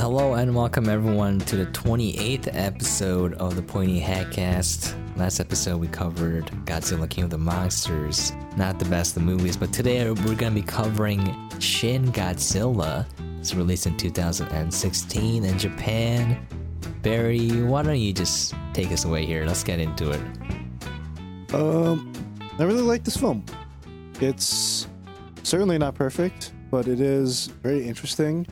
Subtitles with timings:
[0.00, 4.94] Hello and welcome everyone to the 28th episode of the Pointy Hatcast.
[5.16, 8.30] Last episode we covered Godzilla King of the Monsters.
[8.56, 13.06] Not the best of movies, but today we're going to be covering Shin Godzilla.
[13.40, 16.46] It's released in 2016 in Japan.
[17.02, 19.44] Barry, why don't you just take us away here?
[19.46, 20.20] Let's get into it.
[21.52, 22.12] Um,
[22.56, 23.44] I really like this film.
[24.20, 24.86] It's
[25.42, 28.46] certainly not perfect, but it is very interesting,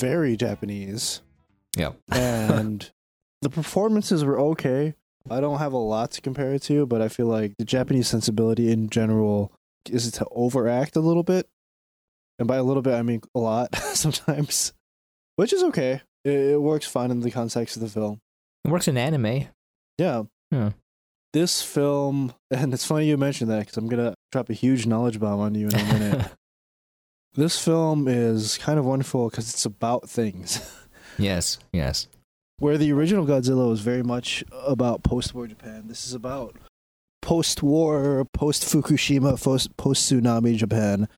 [0.00, 1.22] very Japanese,
[1.76, 1.92] Yeah.
[2.10, 2.90] and
[3.42, 4.94] the performances were okay.
[5.30, 8.08] I don't have a lot to compare it to, but I feel like the Japanese
[8.08, 9.52] sensibility in general
[9.90, 11.48] is to overact a little bit,
[12.38, 14.72] and by a little bit I mean a lot sometimes,
[15.36, 16.00] which is okay.
[16.24, 18.20] It, it works fine in the context of the film.
[18.64, 19.46] It works in anime.
[19.98, 20.24] Yeah.
[20.50, 20.70] Yeah.
[21.32, 25.18] This film, and it's funny you mentioned that because I'm gonna drop a huge knowledge
[25.20, 26.30] bomb on you in a minute.
[27.36, 30.60] This film is kind of wonderful because it's about things.
[31.18, 32.08] yes, yes.
[32.58, 36.56] Where the original Godzilla was very much about post-war Japan, this is about
[37.20, 39.42] post-war, post-Fukushima,
[39.76, 41.08] post-tsunami Japan,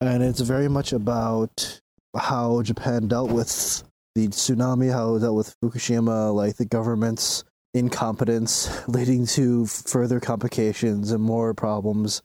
[0.00, 1.80] and it's very much about
[2.16, 3.82] how Japan dealt with
[4.14, 7.42] the tsunami, how it dealt with Fukushima, like the government's
[7.74, 12.22] incompetence leading to further complications and more problems,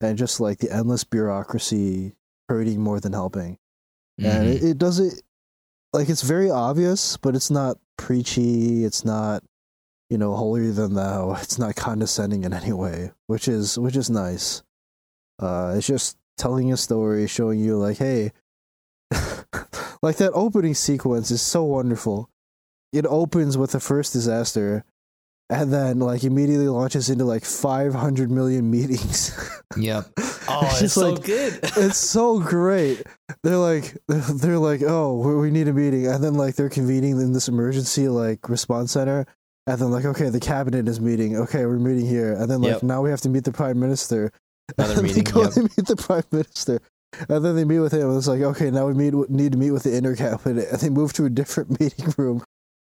[0.00, 2.12] and just like the endless bureaucracy
[2.48, 3.58] hurting more than helping.
[4.18, 4.54] And Mhm.
[4.54, 5.22] it, it does it
[5.92, 8.84] like it's very obvious, but it's not preachy.
[8.84, 9.42] It's not
[10.10, 11.34] you know holier than thou.
[11.42, 14.62] It's not condescending in any way, which is which is nice.
[15.38, 18.32] Uh, it's just telling a story, showing you like, hey,
[20.02, 22.30] like that opening sequence is so wonderful.
[22.92, 24.84] It opens with the first disaster,
[25.50, 29.32] and then like immediately launches into like 500 million meetings.
[29.76, 30.04] Yep.
[30.46, 31.58] Oh, It's it's, just so like- good.
[31.78, 33.02] it's so great.
[33.42, 37.12] They're like, they're like, oh, we we need a meeting, and then like they're convening
[37.12, 39.26] in this emergency like response center,
[39.66, 41.36] and then like, okay, the cabinet is meeting.
[41.38, 42.82] Okay, we're meeting here, and then like Yep.
[42.84, 44.30] now we have to meet the prime minister.
[44.78, 45.56] Another and meeting, They go yep.
[45.56, 46.80] and meet the prime minister,
[47.28, 48.08] and then they meet with him.
[48.10, 50.78] And it's like, okay, now we meet need to meet with the inner cabinet, and
[50.80, 52.44] they move to a different meeting room.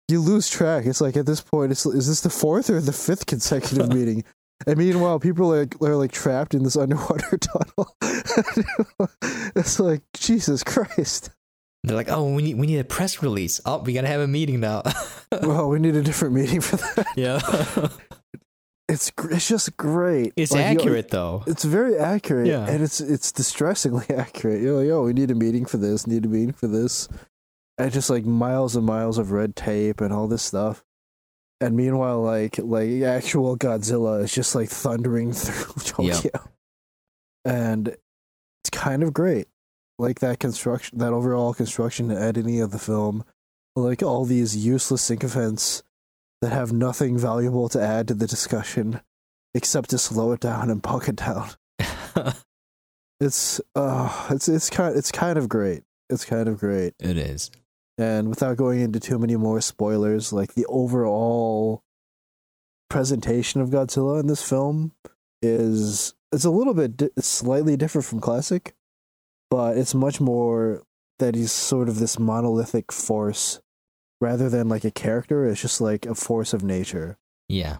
[0.08, 0.86] You lose track.
[0.86, 4.24] It's like at this point, it's is this the fourth or the fifth consecutive meeting?
[4.66, 7.94] And meanwhile, people are like, are like trapped in this underwater tunnel.
[9.54, 11.30] it's like Jesus Christ.
[11.84, 13.60] They're like, oh, we need we need a press release.
[13.64, 14.82] Oh, we gotta have a meeting now.
[15.42, 17.06] Well, we need a different meeting for that.
[17.14, 17.88] yeah,
[18.88, 20.32] It's it's just great.
[20.36, 21.44] it's Like, you- accurate though.
[21.46, 22.66] It's very accurate, Yeah.
[22.66, 24.62] and it's it's distressingly accurate.
[24.62, 26.06] You're like, oh, we need a meeting for this.
[26.06, 27.08] Need a meeting for this,
[27.78, 30.84] and just like miles and miles of red tape and all this stuff.
[31.60, 36.14] And meanwhile, like like actual Godzilla is just like thundering through Yep.
[36.16, 36.50] Tokyo,
[37.44, 39.48] and it's kind of great.
[39.98, 43.24] Like that construction, that overall construction and editing of the film,
[43.74, 45.82] like all these useless sycophants
[46.40, 49.00] that have nothing valuable to add to the discussion
[49.54, 51.48] except to slow it down and bog it down.
[53.20, 55.82] It's uh it's it's kind it's kind of great.
[56.08, 56.94] It's kind of great.
[57.00, 57.50] it is.
[57.98, 61.82] And without going into too many more spoilers, like the overall
[62.88, 64.92] presentation of Godzilla in this film
[65.42, 68.74] is it's a little bit di- slightly different from classic,
[69.50, 70.82] but it's much more
[71.18, 73.60] that he's sort of this monolithic force
[74.20, 75.46] rather than like a character.
[75.46, 77.78] It's just like a force of nature Yeah,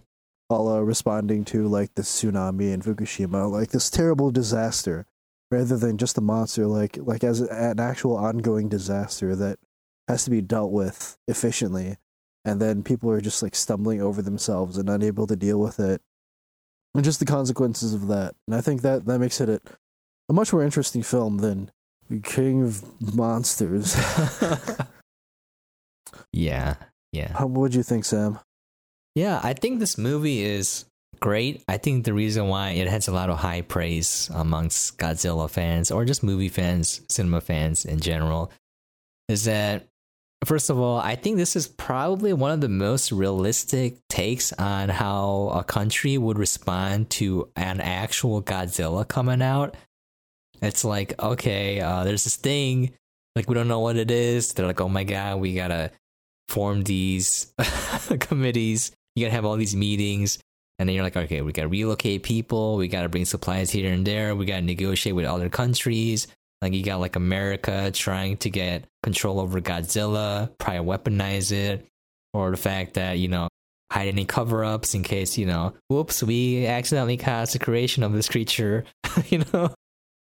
[0.51, 5.07] all responding to like the tsunami in Fukushima, like this terrible disaster,
[5.51, 9.59] rather than just a monster, like like as an actual ongoing disaster that
[10.09, 11.97] has to be dealt with efficiently,
[12.45, 16.01] and then people are just like stumbling over themselves and unable to deal with it,
[16.95, 18.35] and just the consequences of that.
[18.47, 19.61] And I think that that makes it a,
[20.29, 21.71] a much more interesting film than
[22.25, 22.83] King of
[23.15, 23.95] Monsters.
[26.33, 26.75] yeah,
[27.13, 28.39] yeah, How would you think, Sam?
[29.15, 29.41] yeah.
[29.43, 30.85] I think this movie is
[31.21, 31.63] great.
[31.69, 35.91] I think the reason why it has a lot of high praise amongst Godzilla fans
[35.91, 38.53] or just movie fans, cinema fans in general,
[39.29, 39.87] is that
[40.45, 44.89] First of all, I think this is probably one of the most realistic takes on
[44.89, 49.77] how a country would respond to an actual Godzilla coming out.
[50.63, 52.93] It's like, okay, uh, there's this thing,
[53.35, 54.53] like we don't know what it is.
[54.53, 55.91] They're like, oh my god, we gotta
[56.49, 57.53] form these
[58.21, 58.93] committees.
[59.17, 60.39] You gotta have all these meetings,
[60.79, 62.77] and then you're like, okay, we gotta relocate people.
[62.77, 64.37] We gotta bring supplies here and there.
[64.37, 66.29] We gotta negotiate with other countries.
[66.61, 71.87] Like you got like America trying to get control over Godzilla, probably weaponize it,
[72.33, 73.49] or the fact that you know
[73.91, 78.13] hide any cover ups in case you know, whoops, we accidentally caused the creation of
[78.13, 78.85] this creature,
[79.29, 79.73] you know.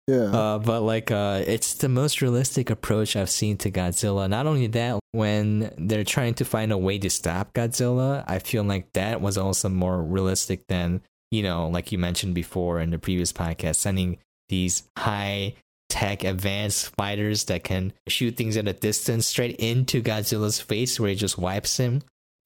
[0.06, 0.26] Yeah.
[0.26, 4.30] Uh, but like, uh, it's the most realistic approach I've seen to Godzilla.
[4.30, 8.62] Not only that, when they're trying to find a way to stop Godzilla, I feel
[8.62, 11.00] like that was also more realistic than
[11.30, 14.18] you know, like you mentioned before in the previous podcast, sending
[14.48, 15.54] these high
[15.88, 21.10] tech advanced fighters that can shoot things at a distance straight into Godzilla's face where
[21.10, 22.02] he just wipes him.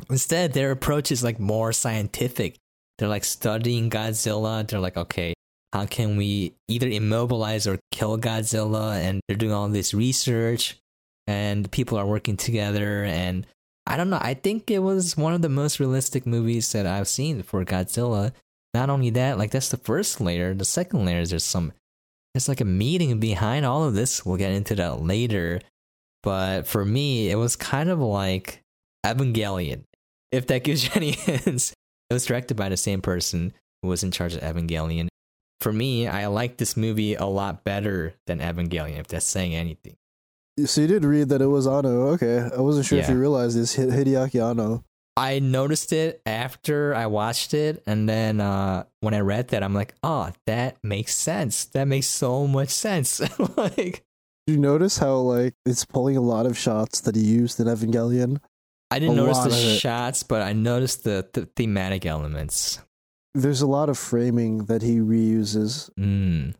[0.09, 2.57] Instead, their approach is like more scientific.
[2.99, 4.67] They're like studying Godzilla.
[4.67, 5.35] They're like, okay,
[5.73, 8.97] how can we either immobilize or kill Godzilla?
[8.97, 10.79] And they're doing all this research
[11.27, 13.05] and people are working together.
[13.05, 13.47] And
[13.87, 17.09] I don't know, I think it was one of the most realistic movies that I've
[17.09, 18.33] seen for Godzilla.
[18.75, 20.55] Not only that, like that's the first layer.
[20.55, 21.73] The second layer is there's some,
[22.35, 24.25] there's like a meaning behind all of this.
[24.25, 25.61] We'll get into that later.
[26.23, 28.63] But for me, it was kind of like
[29.05, 29.85] Evangelion.
[30.31, 31.73] If that gives you any hints,
[32.09, 35.09] it was directed by the same person who was in charge of Evangelion
[35.61, 39.97] for me, I like this movie a lot better than Evangelion, if that's saying anything.
[40.65, 42.09] So you did read that it was Anno.
[42.09, 42.39] Okay.
[42.39, 43.75] I wasn't sure if you realized this.
[43.75, 44.85] Hid- Hideaki Anno.
[45.17, 49.75] I noticed it after I watched it, and then uh, when I read that, I'm
[49.75, 51.65] like, oh, that makes sense.
[51.67, 53.21] That makes so much sense.
[53.57, 54.05] like,
[54.47, 57.67] Did you notice how, like, it's pulling a lot of shots that he used in
[57.67, 58.41] Evangelion?
[58.91, 62.81] I didn't A notice the shots, but I noticed the, the thematic elements.
[63.35, 65.91] There's a lot of framing that he reuses.
[65.99, 66.55] Mm.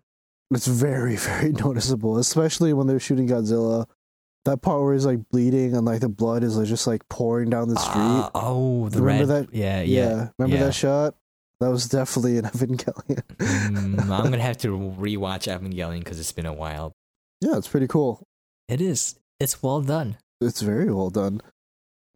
[0.53, 3.87] It's very, very noticeable, especially when they're shooting Godzilla.
[4.47, 7.51] That part where he's like bleeding and like the blood is like, just like pouring
[7.51, 7.95] down the street.
[7.97, 9.49] Ah, oh, the Remember red.
[9.49, 9.55] that?
[9.55, 10.29] Yeah, yeah.
[10.39, 10.65] Remember yeah.
[10.65, 11.15] that shot?
[11.61, 13.23] That was definitely an Evangelion.
[13.37, 16.93] Mm, I'm gonna have to rewatch Evangelion because it's been a while.
[17.43, 18.27] yeah, it's pretty cool.
[18.69, 19.19] It is.
[19.39, 20.17] It's well done.
[20.41, 21.43] It's very well done.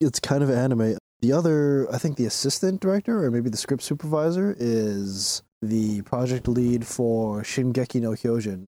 [0.00, 0.97] It's kind of anime.
[1.21, 6.49] The other, I think the assistant director or maybe the script supervisor is the project
[6.49, 8.67] lead for Shingeki no Kyojin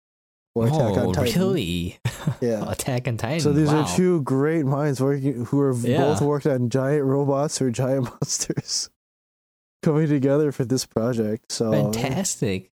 [0.55, 1.41] or Attack oh, on Titan.
[1.41, 1.99] really?
[2.41, 2.65] Yeah.
[2.71, 3.41] Attack on Titan.
[3.41, 3.83] So these wow.
[3.83, 5.99] are two great minds working who are Yeah.
[5.99, 8.91] both worked on giant robots or giant monsters
[9.83, 11.51] coming together for this project.
[11.51, 12.71] So fantastic.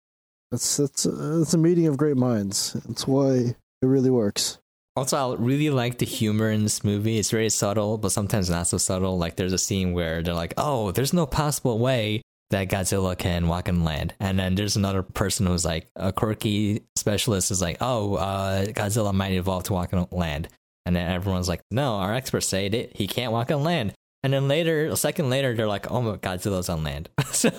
[0.52, 2.74] it's it's it's a meeting of great minds.
[2.86, 4.58] That's why it really works.
[4.96, 7.18] Also, I really like the humor in this movie.
[7.18, 9.18] It's very subtle, but sometimes not so subtle.
[9.18, 13.48] Like there's a scene where they're like, "Oh, there's no possible way that Godzilla can
[13.48, 17.78] walk on land," and then there's another person who's like a quirky specialist is like,
[17.80, 20.48] "Oh, uh, Godzilla might evolve to walk on land,"
[20.86, 23.92] and then everyone's like, "No, our experts say that he can't walk on land."
[24.22, 27.50] And then later, a second later, they're like, "Oh, my Godzilla's on land." so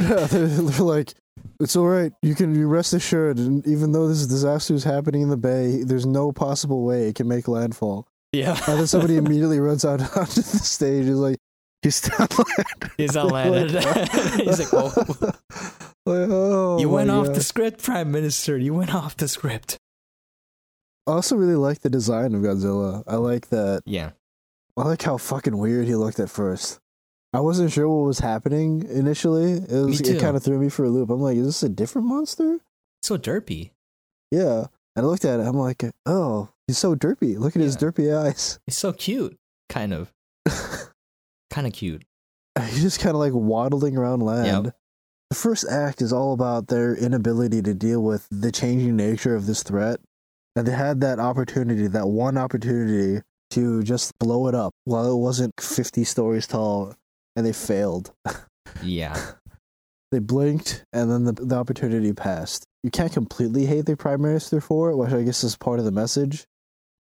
[0.00, 1.14] Yeah, they're, they're like,
[1.60, 2.12] it's all right.
[2.22, 3.38] You can you rest assured.
[3.38, 7.14] And even though this disaster is happening in the bay, there's no possible way it
[7.14, 8.08] can make landfall.
[8.32, 11.06] yeah, And then somebody immediately runs out onto the stage.
[11.06, 11.38] Is like,
[11.86, 12.90] he's land.
[12.96, 13.70] he's land.
[14.40, 15.32] he's like, "Oh."
[16.06, 17.34] Like, oh You went off God.
[17.36, 18.56] the script, Prime Minister.
[18.56, 19.76] You went off the script.
[21.06, 23.02] I also really like the design of Godzilla.
[23.06, 23.82] I like that.
[23.86, 24.10] Yeah.
[24.76, 26.78] I like how fucking weird he looked at first.
[27.32, 29.54] I wasn't sure what was happening initially.
[29.54, 31.10] It was it kind of threw me for a loop.
[31.10, 32.58] I'm like, is this a different monster?
[33.02, 33.70] So derpy.
[34.30, 34.66] Yeah.
[34.94, 35.46] And I looked at it.
[35.46, 37.36] I'm like, oh, he's so derpy.
[37.38, 38.58] Look at his derpy eyes.
[38.66, 39.36] He's so cute.
[39.68, 40.12] Kind of.
[41.56, 42.04] Kind of cute.
[42.68, 44.74] he's just kind of like waddling around land.
[45.30, 49.46] The first act is all about their inability to deal with the changing nature of
[49.46, 49.98] this threat.
[50.54, 53.22] And they had that opportunity, that one opportunity
[53.52, 56.94] to just blow it up while it wasn't 50 stories tall,
[57.34, 58.12] and they failed.
[58.82, 59.18] Yeah.
[60.12, 62.64] They blinked, and then the, the opportunity passed.
[62.84, 65.84] You can't completely hate the prime minister for it, which I guess is part of
[65.84, 66.46] the message,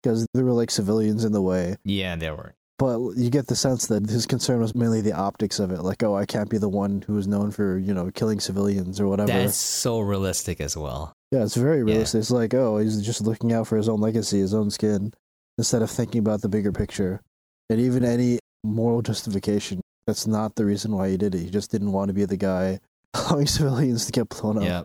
[0.03, 1.77] because there were like civilians in the way.
[1.83, 2.53] Yeah, there were.
[2.81, 6.01] But you get the sense that his concern was mainly the optics of it, like,
[6.01, 9.07] oh, I can't be the one who is known for you know killing civilians or
[9.07, 9.31] whatever.
[9.31, 11.13] That's so realistic as well.
[11.29, 12.17] Yeah, it's very realistic.
[12.17, 15.13] It's like, oh, he's just looking out for his own legacy, his own skin,
[15.59, 17.21] instead of thinking about the bigger picture.
[17.69, 21.39] And even any moral justification, that's not the reason why he did it.
[21.39, 22.79] He just didn't want to be the guy
[23.13, 24.63] allowing civilians to get blown up.
[24.63, 24.83] Yeah.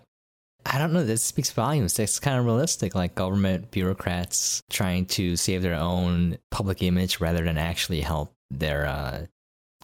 [0.69, 1.05] I don't know.
[1.05, 1.99] This speaks volumes.
[1.99, 7.45] It's kind of realistic, like government bureaucrats trying to save their own public image rather
[7.45, 9.27] than actually help their uh,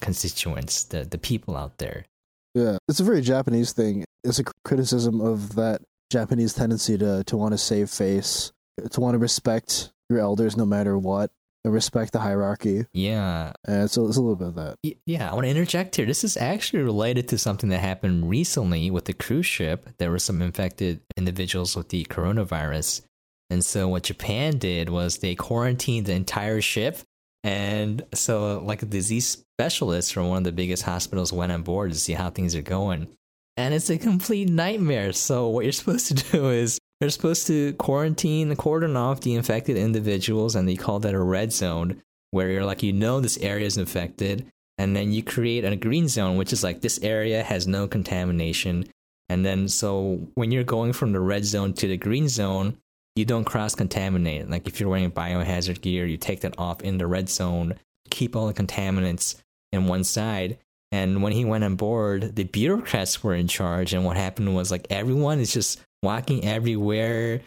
[0.01, 2.05] constituents, the, the people out there.
[2.53, 2.77] Yeah.
[2.87, 4.03] It's a very Japanese thing.
[4.23, 8.51] It's a criticism of that Japanese tendency to, to want to save face,
[8.91, 11.31] to want to respect your elders no matter what,
[11.71, 12.85] respect the hierarchy.
[12.93, 13.53] Yeah.
[13.65, 14.75] And so it's a little bit of that.
[14.83, 16.05] Y- Yeah, I want to interject here.
[16.05, 19.89] This is actually related to something that happened recently with the cruise ship.
[19.97, 23.01] There were some infected individuals with the coronavirus.
[23.49, 26.99] And so, what Japan did was they quarantined the entire ship.
[27.43, 31.91] And so, like, a disease specialist from one of the biggest hospitals went on board
[31.91, 33.07] to see how things are going.
[33.57, 35.13] And it's a complete nightmare.
[35.13, 39.77] So, what you're supposed to do is They're supposed to quarantine, cordon off the infected
[39.77, 43.65] individuals, and they call that a red zone, where you're like, you know, this area
[43.65, 44.45] is infected,
[44.77, 48.85] and then you create a green zone, which is like this area has no contamination.
[49.29, 52.77] And then, so when you're going from the red zone to the green zone,
[53.15, 54.49] you don't cross contaminate.
[54.49, 57.75] Like if you're wearing biohazard gear, you take that off in the red zone,
[58.09, 60.57] keep all the contaminants in one side.
[60.91, 63.93] And when he went on board, the bureaucrats were in charge.
[63.93, 67.41] And what happened was like everyone is just walking everywhere.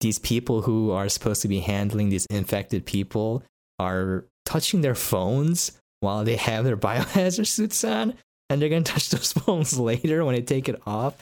[0.00, 3.42] These people who are supposed to be handling these infected people
[3.78, 8.14] are touching their phones while they have their biohazard suits on.
[8.50, 11.16] And they're to touch those phones later when they take it off.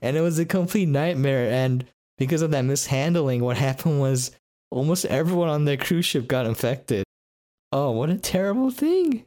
[0.00, 1.52] And it was a complete nightmare.
[1.52, 1.84] And
[2.16, 4.30] because of that mishandling, what happened was
[4.70, 7.04] almost everyone on the cruise ship got infected.
[7.72, 9.26] Oh, what a terrible thing.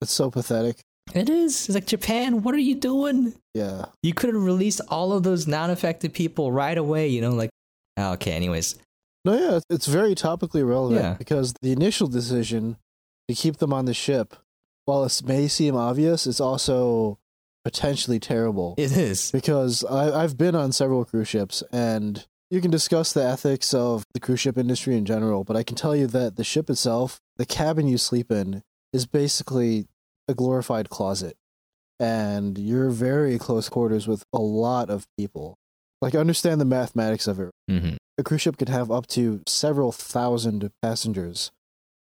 [0.00, 0.76] It's so pathetic.
[1.14, 1.66] It is.
[1.68, 3.34] It's like Japan, what are you doing?
[3.52, 3.86] Yeah.
[4.02, 7.50] You could have released all of those non-affected people right away, you know, like
[7.96, 8.76] oh, okay, anyways.
[9.24, 11.14] No, yeah, it's very topically relevant Yeah.
[11.14, 12.76] because the initial decision
[13.28, 14.34] to keep them on the ship,
[14.86, 17.18] while it may seem obvious, it's also
[17.64, 18.74] potentially terrible.
[18.76, 19.30] It is.
[19.30, 24.04] because I, I've been on several cruise ships and you can discuss the ethics of
[24.12, 27.20] the cruise ship industry in general, but I can tell you that the ship itself,
[27.36, 29.86] the cabin you sleep in, is basically
[30.28, 31.36] a glorified closet.
[32.00, 35.58] And you're very close quarters with a lot of people.
[36.02, 37.50] Like, understand the mathematics of it.
[37.68, 41.50] hmm A cruise ship could have up to several thousand passengers,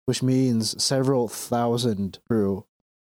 [0.06, 2.66] which means several thousand crew.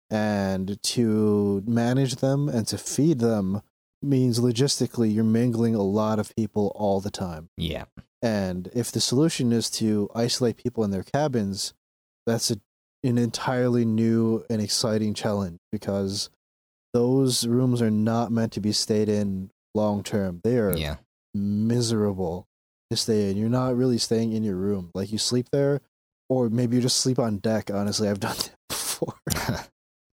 [0.09, 3.61] And to manage them and to feed them
[4.01, 7.49] means logistically you're mingling a lot of people all the time.
[7.57, 7.85] Yeah.
[8.21, 11.73] And if the solution is to isolate people in their cabins,
[12.25, 12.57] that's a,
[13.07, 16.29] an entirely new and exciting challenge because
[16.93, 20.41] those rooms are not meant to be stayed in long term.
[20.43, 20.97] They are Yeah.
[21.33, 22.47] miserable
[22.89, 23.37] to stay in.
[23.37, 24.91] You're not really staying in your room.
[24.93, 25.81] Like you sleep there,
[26.29, 27.69] or maybe you just sleep on deck.
[27.71, 29.15] Honestly, I've done that before.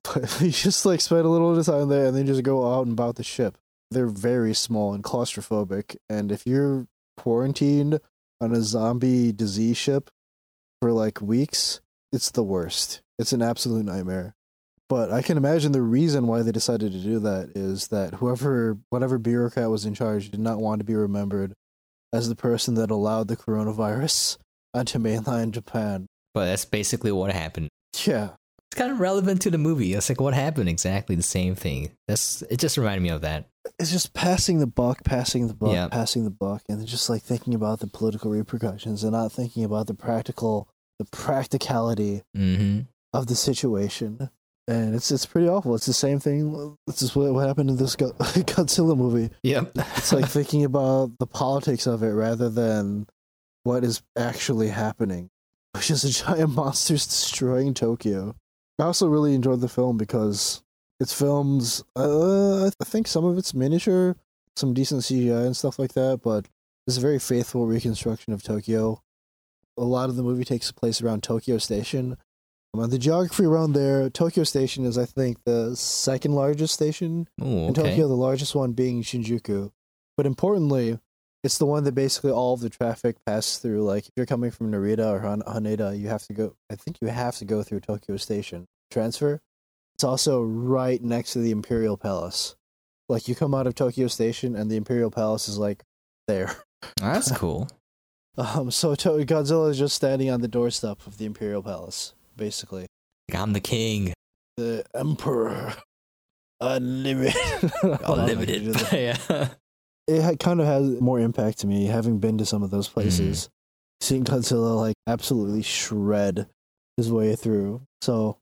[0.04, 2.72] but you just like spend a little bit of time there and then just go
[2.74, 3.58] out and about the ship.
[3.90, 5.96] They're very small and claustrophobic.
[6.08, 8.00] And if you're quarantined
[8.40, 10.10] on a zombie disease ship
[10.80, 11.80] for like weeks,
[12.12, 13.00] it's the worst.
[13.18, 14.34] It's an absolute nightmare.
[14.88, 18.76] But I can imagine the reason why they decided to do that is that whoever,
[18.90, 21.52] whatever bureaucrat was in charge, did not want to be remembered
[22.12, 24.38] as the person that allowed the coronavirus
[24.74, 26.06] onto mainland Japan.
[26.34, 27.68] But that's basically what happened.
[28.04, 28.30] Yeah,
[28.72, 29.94] It's kind of relevant to the movie.
[29.94, 31.92] It's like what happened exactly the same thing.
[32.08, 33.46] That's it just reminded me of that.
[33.78, 35.86] it's just passing the buck, passing the buck, Yeah.
[35.88, 39.86] passing the buck, and just like thinking about the political repercussions and not thinking about
[39.86, 40.68] the practical,
[41.00, 42.80] the practicality Mm-hmm.
[43.12, 44.30] of the situation.
[44.68, 45.74] And it's it's pretty awful.
[45.74, 46.76] It's the same thing.
[46.86, 49.30] This is what, what happened in this Go- Godzilla movie.
[49.42, 49.72] Yep.
[49.96, 53.06] It's like thinking about the politics of it rather than
[53.64, 55.30] what is actually happening,
[55.74, 58.36] which is a giant monsters destroying Tokyo.
[58.78, 60.62] I also really enjoyed the film because
[61.00, 61.82] it's filmed.
[61.96, 64.14] Uh, I think some of it's miniature,
[64.56, 66.46] some decent CGI and stuff like that, but
[66.86, 69.02] it's a very faithful reconstruction of Tokyo.
[69.80, 72.16] A lot of the movie takes place around Tokyo Station.
[72.72, 77.44] Um, the geography around there, Tokyo Station is, I think, the second largest station Ooh,
[77.44, 77.82] in okay.
[77.82, 79.72] Tokyo, the largest one being Shinjuku.
[80.16, 80.98] But importantly,
[81.42, 83.82] it's the one that basically all of the traffic passes through.
[83.82, 86.54] Like if you're coming from Narita or Han- Haneda, you have to go.
[86.70, 89.40] I think you have to go through Tokyo Station transfer.
[89.94, 92.54] It's also right next to the Imperial Palace.
[93.08, 95.82] Like you come out of Tokyo Station, and the Imperial Palace is like
[96.28, 96.54] there.
[96.96, 97.68] That's cool.
[98.38, 102.86] Um, so to- Godzilla is just standing on the doorstep of the Imperial Palace, basically.
[103.30, 104.12] Like, I'm the king.
[104.56, 105.74] The Emperor,
[106.60, 107.34] unlimited,
[107.82, 108.92] Hold on, I can do Unlimited.
[108.92, 109.48] yeah.
[110.06, 113.48] it kind of has more impact to me having been to some of those places.
[114.02, 116.46] Seeing Godzilla like absolutely shred
[116.96, 117.82] his way through.
[118.02, 118.38] So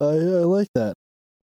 [0.00, 0.94] I, I like that.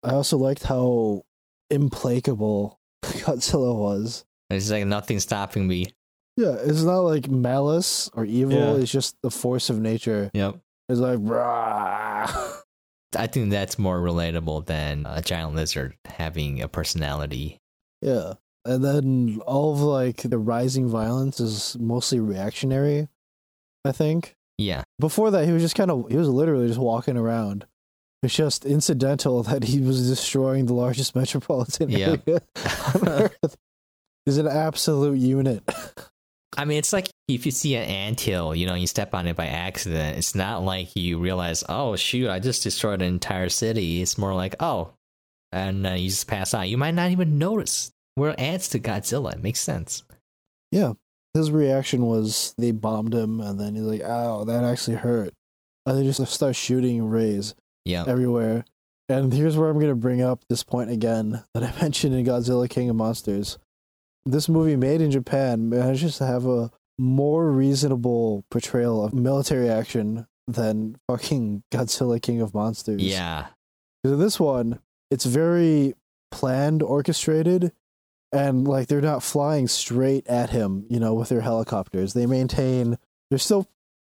[0.04, 1.24] I also liked how
[1.70, 4.26] implacable Godzilla was.
[4.50, 5.94] It's like nothing stopping me.
[6.38, 8.54] Yeah, it's not like malice or evil.
[8.58, 8.76] Yeah.
[8.82, 10.30] It's just the force of nature.
[10.34, 10.56] Yep.
[10.88, 12.32] It's like, "Rah."
[13.18, 17.58] I think that's more relatable than a giant lizard having a personality.
[18.02, 18.34] yeah.
[18.66, 23.08] And then all of like the rising violence is mostly reactionary.
[23.86, 24.36] I think.
[24.58, 24.84] Yeah.
[25.00, 27.66] Before that, he was just kind of, he was literally just walking around.
[28.24, 32.18] It's just incidental that he was destroying the largest metropolitan Yeah.
[32.28, 32.42] area
[32.94, 33.56] on Earth.
[34.26, 35.64] He's an absolute unit.
[36.56, 39.36] I mean, it's like if you see an anthill, you know, you step on it
[39.36, 40.18] by accident.
[40.18, 44.02] It's not like you realize, oh, shoot, I just destroyed an entire city.
[44.02, 44.94] It's more like, oh,
[45.52, 46.70] and uh, you just pass on.
[46.70, 47.92] You might not even notice.
[48.16, 49.34] We're ants to Godzilla.
[49.34, 50.04] It makes sense.
[50.72, 50.94] Yeah.
[51.34, 55.34] his reaction was they bombed him, and then he's like, "Ow, that actually hurt,"
[55.86, 57.54] and they just start shooting rays
[57.86, 58.06] Yeah.
[58.08, 58.66] everywhere.
[59.10, 62.70] And here's where I'm gonna bring up this point again that I mentioned in Godzilla
[62.70, 63.58] King of Monsters.
[64.30, 66.70] This movie, made in Japan, manages to have a
[67.00, 73.02] more reasonable portrayal of military action than fucking Godzilla King of Monsters.
[73.02, 73.48] Yeah.
[74.04, 74.80] Because in this one,
[75.12, 75.94] it's very
[76.32, 77.72] planned, orchestrated,
[78.32, 82.14] and like they're not flying straight at him, you know, with their helicopters.
[82.14, 82.98] They maintain,
[83.30, 83.68] they're still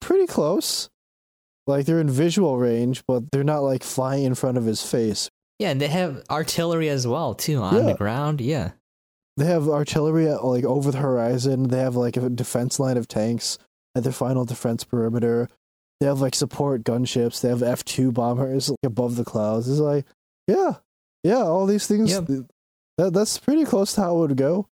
[0.02, 0.90] pretty close.
[1.68, 5.30] Like they're in visual range, but they're not like flying in front of his face.
[5.60, 7.82] Yeah, and they have artillery as well too on Yeah.
[7.84, 8.42] the ground.
[8.42, 8.72] Yeah.
[9.42, 11.70] They have artillery at, like over the horizon.
[11.70, 13.58] They have like a defense line of tanks
[13.96, 15.50] at their final defense perimeter.
[16.00, 17.42] They have like support gunships.
[17.42, 19.68] They have F two bombers like, above the clouds.
[19.68, 20.06] It's like,
[20.48, 20.76] yeah,
[21.24, 22.12] yeah, all these things.
[22.12, 22.28] Yep.
[23.00, 24.68] That that's pretty close to how it would go.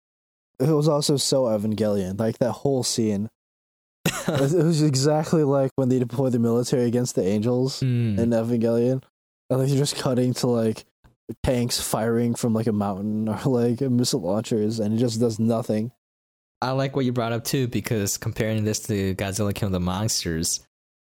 [0.60, 3.28] It was also so Evangelion, like that whole scene.
[4.06, 8.20] it it was exactly like when they deploy the military against the angels Mm.
[8.20, 9.02] in Evangelion,
[9.50, 10.86] and like you're just cutting to like
[11.44, 15.92] tanks firing from like a mountain or like missile launchers, and it just does nothing.
[16.62, 19.80] I like what you brought up too because comparing this to Godzilla King of the
[19.80, 20.68] Monsters,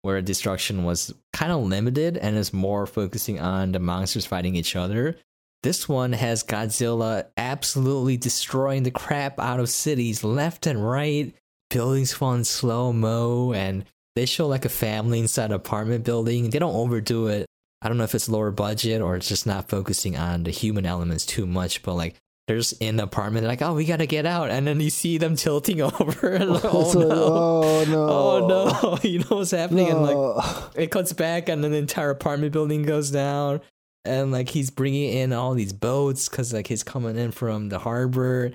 [0.04, 4.76] where destruction was kind of limited and is more focusing on the monsters fighting each
[4.76, 5.18] other.
[5.64, 11.34] This one has Godzilla absolutely destroying the crap out of cities left and right.
[11.70, 16.50] Buildings fall in slow mo, and they show like a family inside an apartment building.
[16.50, 17.46] They don't overdo it.
[17.82, 20.86] I don't know if it's lower budget or it's just not focusing on the human
[20.86, 22.16] elements too much, but like
[22.48, 25.18] they're just in the apartment, like, oh, we gotta get out, and then you see
[25.18, 29.38] them tilting over, and oh, like, oh like, no, oh no, oh no, you know
[29.38, 30.44] what's happening, and like
[30.76, 33.62] it cuts back, and then the entire apartment building goes down,
[34.06, 37.80] and like he's bringing in all these boats because like he's coming in from the
[37.80, 38.52] harbor.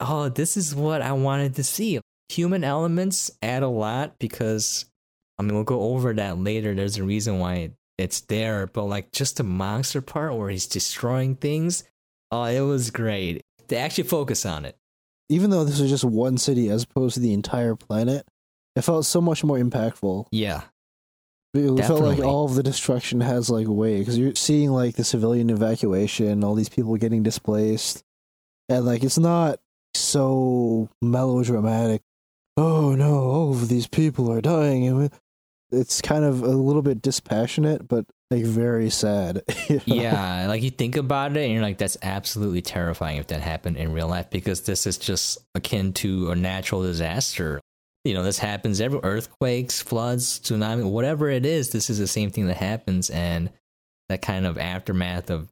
[0.00, 2.00] Oh, this is what I wanted to see.
[2.30, 4.86] Human elements add a lot because,
[5.38, 6.74] I mean, we'll go over that later.
[6.74, 11.36] There's a reason why it's there, but like just the monster part where he's destroying
[11.36, 11.84] things.
[12.30, 13.42] Oh, it was great.
[13.68, 14.76] They actually focus on it.
[15.28, 18.26] even though this was just one city as opposed to the entire planet,
[18.76, 20.26] it felt so much more impactful.
[20.32, 20.62] Yeah,
[21.54, 25.04] It felt like all of the destruction has like weight because you're seeing like the
[25.04, 28.02] civilian evacuation, all these people getting displaced,
[28.68, 29.60] and like it's not
[29.94, 32.02] so melodramatic.
[32.56, 35.10] Oh no, all of these people are dying, and
[35.72, 39.42] it's kind of a little bit dispassionate, but like very sad.
[39.68, 39.94] you know?
[39.94, 43.76] yeah, like you think about it and you're like, that's absolutely terrifying if that happened
[43.76, 47.60] in real life because this is just akin to a natural disaster.
[48.04, 52.30] You know, this happens every earthquakes, floods, tsunami, whatever it is, this is the same
[52.30, 53.50] thing that happens and
[54.08, 55.48] that kind of aftermath of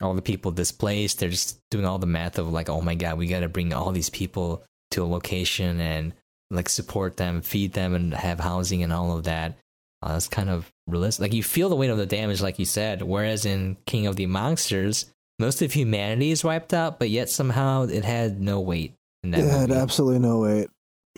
[0.00, 3.18] all the people displaced, they're just doing all the math of like, oh my god,
[3.18, 6.14] we gotta bring all these people to a location and
[6.50, 9.58] like support them, feed them and have housing and all of that.
[10.02, 11.22] Uh, it's kind of realistic.
[11.22, 13.02] Like you feel the weight of the damage, like you said.
[13.02, 15.06] Whereas in King of the Monsters,
[15.38, 19.40] most of humanity is wiped out, but yet somehow it had no weight in that
[19.40, 20.68] It had absolutely no weight.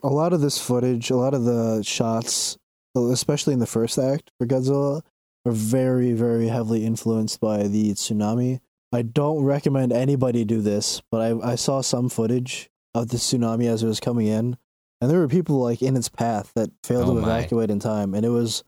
[0.03, 2.57] A lot of this footage, a lot of the shots,
[2.97, 5.03] especially in the first act for Godzilla,
[5.47, 8.61] are very, very heavily influenced by the tsunami.
[8.93, 13.67] I don't recommend anybody do this, but I, I saw some footage of the tsunami
[13.67, 14.57] as it was coming in,
[15.01, 17.39] and there were people like in its path that failed Oh to my.
[17.39, 18.65] evacuate in time, and it was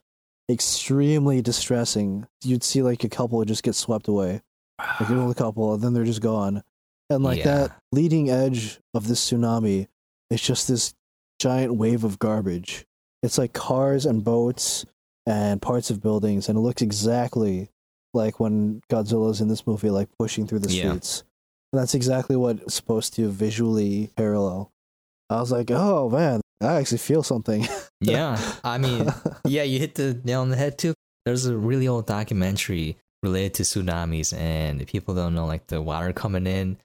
[0.50, 2.26] extremely distressing.
[2.44, 4.42] You'd see like a couple just get swept away,
[4.78, 6.62] like an old couple, and then they're just gone.
[7.10, 7.44] And like Yeah.
[7.68, 9.88] that leading edge of this tsunami,
[10.30, 10.94] it's just this
[11.38, 12.86] giant wave of garbage.
[13.22, 14.84] It's like cars and boats
[15.26, 17.70] and parts of buildings, and it looks exactly
[18.14, 20.88] like when Godzilla's in this movie, like pushing through the Yeah.
[20.90, 21.22] streets.
[21.72, 24.71] And that's exactly what it's supposed to visually parallel.
[25.30, 27.66] I was like, oh man, I actually feel something.
[28.00, 29.12] yeah, I mean,
[29.46, 30.94] yeah, you hit the nail on the head too.
[31.24, 36.12] There's a really old documentary related to tsunamis, and people don't know, like the water
[36.12, 36.76] coming in,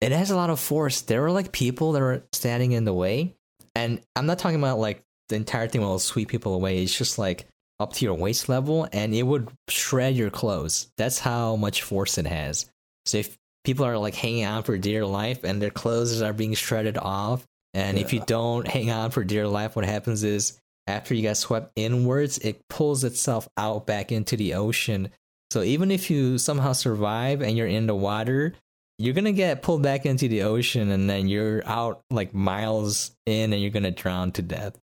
[0.00, 1.00] it has a lot of force.
[1.02, 3.36] There were like people that were standing in the way,
[3.74, 6.82] and I'm not talking about like the entire thing will sweep people away.
[6.82, 7.46] It's just like
[7.80, 10.88] up to your waist level, and it would shred your clothes.
[10.98, 12.66] That's how much force it has.
[13.06, 16.54] So if people are like hanging out for dear life, and their clothes are being
[16.54, 21.14] shredded off, and if you don't hang on for dear life, what happens is after
[21.14, 25.10] you get swept inwards, it pulls itself out back into the ocean.
[25.50, 28.54] So even if you somehow survive and you're in the water,
[28.98, 33.52] you're gonna get pulled back into the ocean and then you're out like miles in
[33.52, 34.78] and you're gonna drown to death.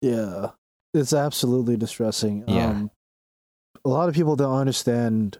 [0.00, 0.50] Yeah,
[0.94, 2.44] it's absolutely distressing.
[2.48, 2.70] Yeah.
[2.70, 2.90] Um,
[3.84, 5.38] a lot of people don't understand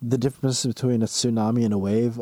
[0.00, 2.18] the difference between a tsunami and a wave.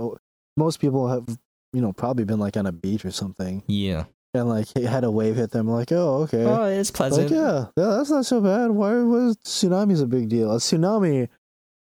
[0.56, 1.26] Most people have,
[1.72, 4.04] you know, probably been like on a beach or something, Yeah.
[4.36, 5.68] And like it had a wave hit them.
[5.68, 6.44] Like, oh, okay.
[6.44, 7.30] Oh, it's pleasant.
[7.30, 8.70] Like, yeah, yeah, that's not so bad.
[8.70, 10.52] Why was tsunami's a big deal?
[10.52, 11.28] A tsunami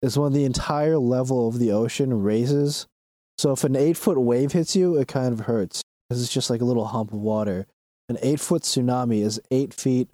[0.03, 2.87] is when the entire level of the ocean raises.
[3.39, 6.51] So if an eight foot wave hits you, it kind of hurts because it's just
[6.51, 7.67] like a little hump of water.
[8.09, 10.09] An eight foot tsunami is eight feet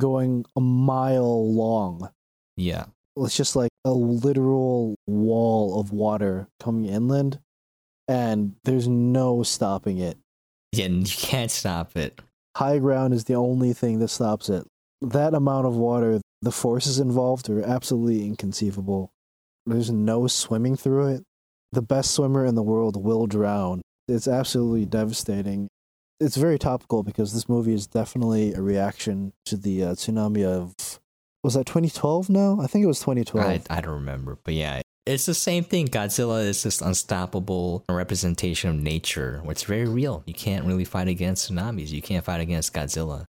[0.00, 2.10] going a mile long.
[2.56, 2.86] Yeah.
[3.16, 7.38] It's just like a literal wall of water coming inland,
[8.08, 10.16] and there's no stopping it.
[10.72, 12.20] Yeah, you can't stop it.
[12.56, 14.66] High ground is the only thing that stops it.
[15.00, 19.10] That amount of water, the forces involved are absolutely inconceivable.
[19.66, 21.22] There's no swimming through it.
[21.72, 23.80] The best swimmer in the world will drown.
[24.08, 25.68] It's absolutely devastating.
[26.20, 30.74] It's very topical because this movie is definitely a reaction to the uh, tsunami of
[31.42, 32.58] was that 2012 now?
[32.60, 33.66] I think it was 2012.
[33.68, 35.88] I, I don't remember, but yeah, it's the same thing.
[35.88, 40.22] Godzilla is this unstoppable representation of nature, it's very real.
[40.26, 41.88] You can't really fight against tsunamis.
[41.90, 43.24] You can't fight against Godzilla.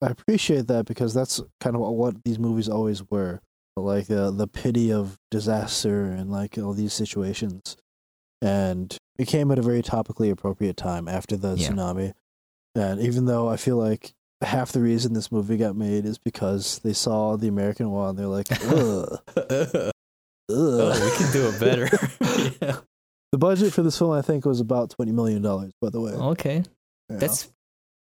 [0.00, 3.40] I appreciate that because that's kind of what these movies always were,
[3.76, 7.76] like uh, the pity of disaster and like all these situations.
[8.40, 11.70] And it came at a very topically appropriate time after the Yeah.
[11.70, 12.12] tsunami.
[12.76, 16.78] And even though I feel like half the reason this movie got made is because
[16.84, 19.18] they saw the American one, they're like, ugh.
[20.50, 21.88] Oh, we can do it better.
[22.62, 22.76] yeah.
[23.32, 25.72] The budget for this film, I think, was about twenty million dollars.
[25.80, 26.62] By the way, Okay,
[27.10, 27.16] Yeah.
[27.18, 27.52] that's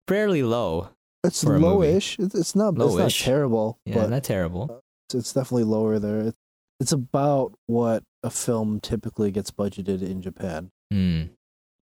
[0.06, 0.90] fairly low.
[1.24, 1.88] it's for a movie.
[1.94, 2.18] lowish.
[2.18, 2.74] It's, not.
[2.78, 4.82] It's not terrible, Yeah, but not terrible.
[5.08, 6.20] it's, it's definitely lower there.
[6.20, 6.36] It's,
[6.80, 11.22] it's about what a film typically gets budgeted in Japan, Hmm.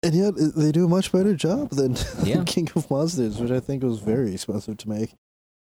[0.03, 2.43] and yet they do a much better job than Yeah.
[2.45, 5.15] King of Monsters, which I think was very expensive to make.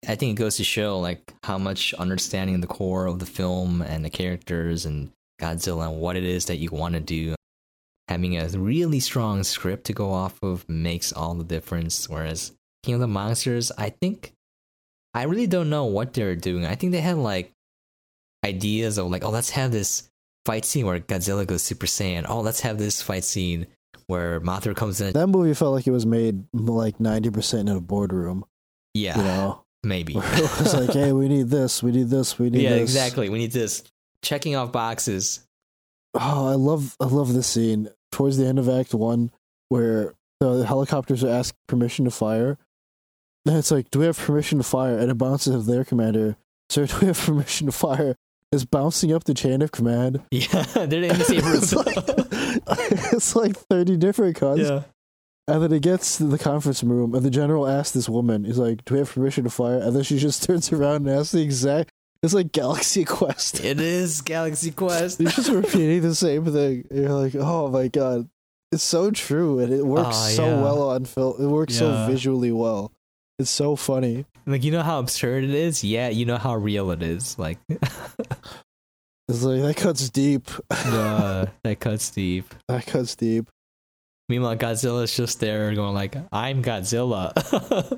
[0.09, 3.83] I think it goes to show like how much understanding the core of the film
[3.83, 5.11] and the characters and
[5.41, 7.35] Godzilla and what it is that you want to do.
[8.09, 12.09] Having a really strong script to go off of makes all the difference.
[12.09, 14.33] Whereas King of the Monsters, I think
[15.15, 16.67] I really don't know what they're doing.
[16.67, 17.53] I think they had like
[18.45, 20.09] ideas of like, oh, let's have this
[20.45, 22.27] fight scene where Godzilla goes Super Saiyan.
[22.29, 23.67] Oh, let's have this fight scene
[24.09, 25.13] where Mothra comes in.
[25.13, 28.45] That movie felt like it was made like ninety percent in a boardroom.
[28.95, 30.15] yeah, You know, maybe.
[30.15, 32.63] where it was like, hey, we need this, we need this, we need this.
[32.63, 32.83] yeah, this.
[32.83, 33.29] exactly.
[33.29, 33.83] We need this
[34.23, 35.47] checking off boxes.
[36.15, 39.31] Oh, I love I love this scene towards the end of Act One
[39.69, 42.59] where the helicopters are asked permission to fire.
[43.47, 44.99] And it's like, do we have permission to fire?
[44.99, 46.37] And it bounces of their commander.
[46.69, 48.17] Sir, do we have permission to fire?
[48.53, 50.23] It's bouncing up the chain of command.
[50.31, 51.85] Yeah, they're in the same it's, room.
[51.87, 54.61] like, it's like 30 different cons.
[54.61, 54.83] yeah.
[55.49, 58.59] And then it gets to the conference room, and the general asks this woman, he's
[58.59, 59.79] like, do we have permission to fire?
[59.79, 61.91] And then she just turns around and asks the exact.
[62.23, 63.65] It's like Galaxy Quest.
[63.65, 65.19] It is Galaxy Quest.
[65.19, 66.85] He's just repeating the same thing.
[66.91, 68.29] You're like, oh my god,
[68.71, 70.63] it's so true, and it works Oh, so yeah.
[70.63, 71.35] well on film.
[71.43, 72.93] It works so visually well.
[73.41, 74.25] It's so funny.
[74.47, 75.83] Like you know how absurd it is?
[75.83, 77.37] Yeah, you know how real it is.
[77.39, 77.59] Like
[79.29, 80.49] It's like that cuts deep.
[80.71, 82.55] uh, that cuts deep.
[82.69, 83.49] that cuts deep.
[84.29, 87.33] Meanwhile, Godzilla's just there going like, I'm Godzilla.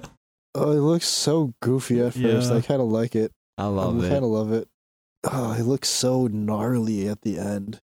[0.56, 2.50] Oh, it looks so goofy at first.
[2.52, 2.56] Yeah.
[2.56, 3.32] I kind of like it.
[3.58, 4.06] I love I it.
[4.06, 4.68] I kind of love it.
[5.24, 7.80] Oh, it looks so gnarly at the end.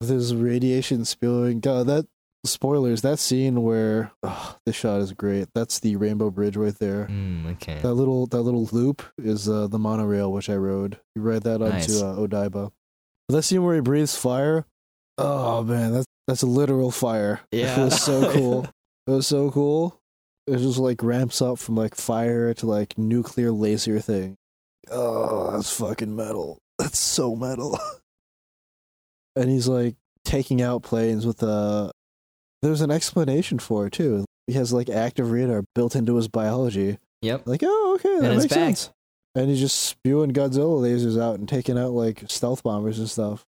[0.00, 1.58] There's radiation spewing.
[1.58, 2.06] God, that
[2.46, 3.02] spoilers.
[3.02, 5.48] That scene where oh, this shot is great.
[5.56, 7.08] That's the Rainbow Bridge right there.
[7.10, 7.80] Mm, okay.
[7.82, 11.00] That little that little loop is uh, the monorail which I rode.
[11.16, 12.00] You ride that onto Nice.
[12.00, 12.70] uh, Odaiba.
[13.28, 14.66] That scene where he breathes fire.
[15.18, 17.40] Oh man, that's that's a literal fire.
[17.50, 17.80] Yeah.
[17.80, 18.64] it was so cool.
[19.06, 20.00] it was so cool.
[20.46, 24.36] It just like ramps up from like fire to like nuclear laser thing.
[24.90, 26.58] Oh, that's fucking metal.
[26.78, 27.78] That's so metal.
[29.36, 31.92] and he's like taking out planes with a.
[32.62, 34.24] There's an explanation for it too.
[34.48, 36.98] He has like active radar built into his biology.
[37.22, 37.46] Yep.
[37.46, 38.90] Like, oh, okay, that And makes sense.
[39.36, 43.44] And he's just spewing Godzilla lasers out and taking out like stealth bombers and stuff.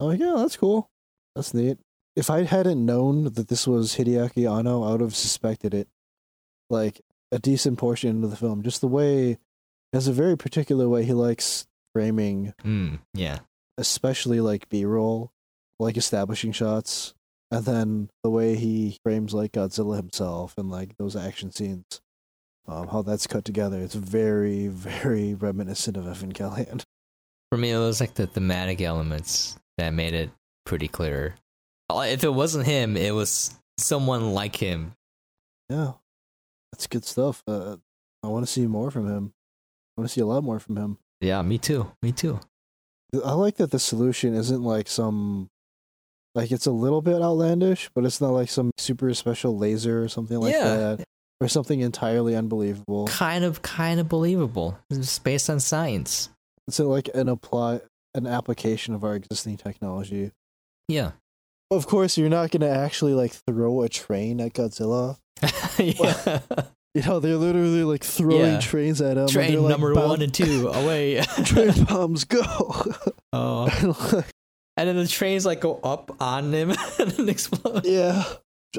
[0.00, 0.88] I'm like, yeah, that's cool.
[1.34, 1.78] That's neat.
[2.16, 5.88] If I hadn't known that this was Hideaki Anno, I would have suspected it.
[6.70, 7.00] Like
[7.30, 8.62] a decent portion of the film.
[8.62, 9.38] Just the way,
[9.92, 13.40] has a very particular way he likes framing, Mm, yeah.
[13.78, 15.30] especially like B roll,
[15.78, 17.14] like establishing shots,
[17.50, 22.00] and then the way he frames like Godzilla himself and like those action scenes
[22.68, 23.78] um, how that's cut together.
[23.80, 26.82] It's very, very reminiscent of Evangelion.
[27.52, 30.30] For me, it was like the thematic elements that made it
[30.64, 31.36] pretty clear.
[31.90, 34.92] If it wasn't him, it was someone like him.
[35.68, 35.92] Yeah,
[36.72, 37.42] that's good stuff.
[37.46, 37.76] Uh,
[38.22, 39.32] I want to see more from him.
[39.96, 40.98] I want to see a lot more from him.
[41.20, 41.90] Yeah, me too.
[42.02, 42.40] Me too.
[43.24, 45.48] I like that the solution isn't like some,
[46.34, 50.08] like it's a little bit outlandish, but it's not like some super special laser or
[50.08, 50.96] something like yeah.
[50.96, 51.04] that.
[51.40, 53.06] or something entirely unbelievable.
[53.06, 54.78] Kind of, kind of believable.
[54.90, 56.30] It's based on science.
[56.66, 57.80] It's like an apply
[58.14, 60.32] an application of our existing technology.
[60.88, 61.12] Yeah.
[61.70, 65.18] Of course, you're not gonna actually like throw a train at Godzilla.
[65.78, 66.40] yeah.
[66.94, 68.60] You know, they're literally like throwing Yeah.
[68.60, 69.28] trains at him.
[69.28, 71.20] Train like, number bound- one and two away.
[71.44, 72.42] train bombs go.
[73.32, 74.22] oh.
[74.78, 77.84] And then the trains like go up on him and then explode.
[77.84, 78.24] yeah,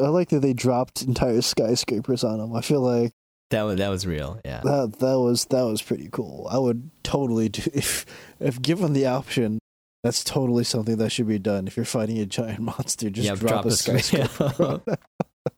[0.02, 2.56] I like that they dropped entire skyscrapers on him.
[2.56, 3.12] I feel like
[3.52, 4.40] That was that was real.
[4.46, 4.62] Yeah.
[4.64, 6.48] that that was that was pretty cool.
[6.50, 8.06] I would totally do if
[8.40, 9.60] if given the option.
[10.04, 11.68] That's totally something that should be done.
[11.68, 14.00] If you're fighting a giant monster, just yeah, drop, a screen.
[14.00, 14.82] skyscraper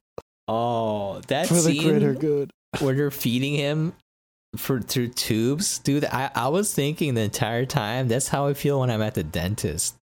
[0.48, 2.52] oh, that for the greater good.
[2.80, 3.94] where they're feeding him
[4.56, 6.06] for through tubes, dude.
[6.06, 9.24] I, I was thinking the entire time that's how I feel when I'm at the
[9.24, 9.96] dentist.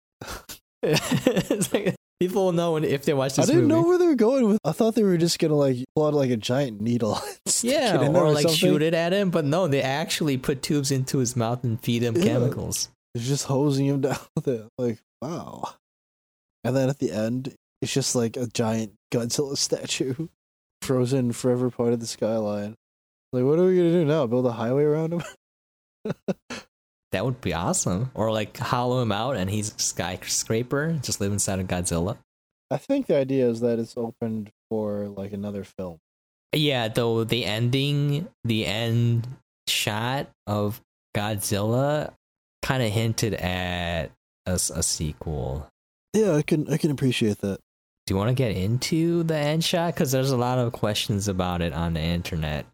[0.82, 3.44] it's like people will know when if they watch this.
[3.48, 3.80] I didn't movie.
[3.82, 4.58] know where they were going with.
[4.64, 7.18] I thought they were just gonna like pull out like a giant needle.
[7.62, 8.58] yeah, there or like something.
[8.58, 12.02] shoot it at him, but no, they actually put tubes into his mouth and feed
[12.02, 12.24] him Yeah.
[12.24, 12.90] chemicals.
[13.14, 14.68] It's just hosing him down with it.
[14.78, 15.74] Like wow.
[16.64, 20.28] And then at the end, it's just like a giant Godzilla statue,
[20.82, 22.76] frozen forever part of the skyline.
[23.32, 24.26] Like, what are we gonna do now?
[24.26, 25.22] Build a highway around him?
[27.14, 28.10] That would be awesome.
[28.14, 32.16] Or like hollow him out and he's a skyscraper, just live inside of Godzilla.
[32.72, 35.98] I think the idea is that it's opened for like another film.
[36.52, 39.28] Yeah, though the ending, the end
[39.68, 40.80] shot of
[41.16, 42.14] Godzilla
[42.64, 44.10] kind of hinted at
[44.46, 45.68] a sequel.
[46.12, 47.58] Yeah, I can I can appreciate that.
[48.06, 49.94] Do you want to get into the end shot?
[49.94, 52.66] Because there's a lot of questions about it on the internet.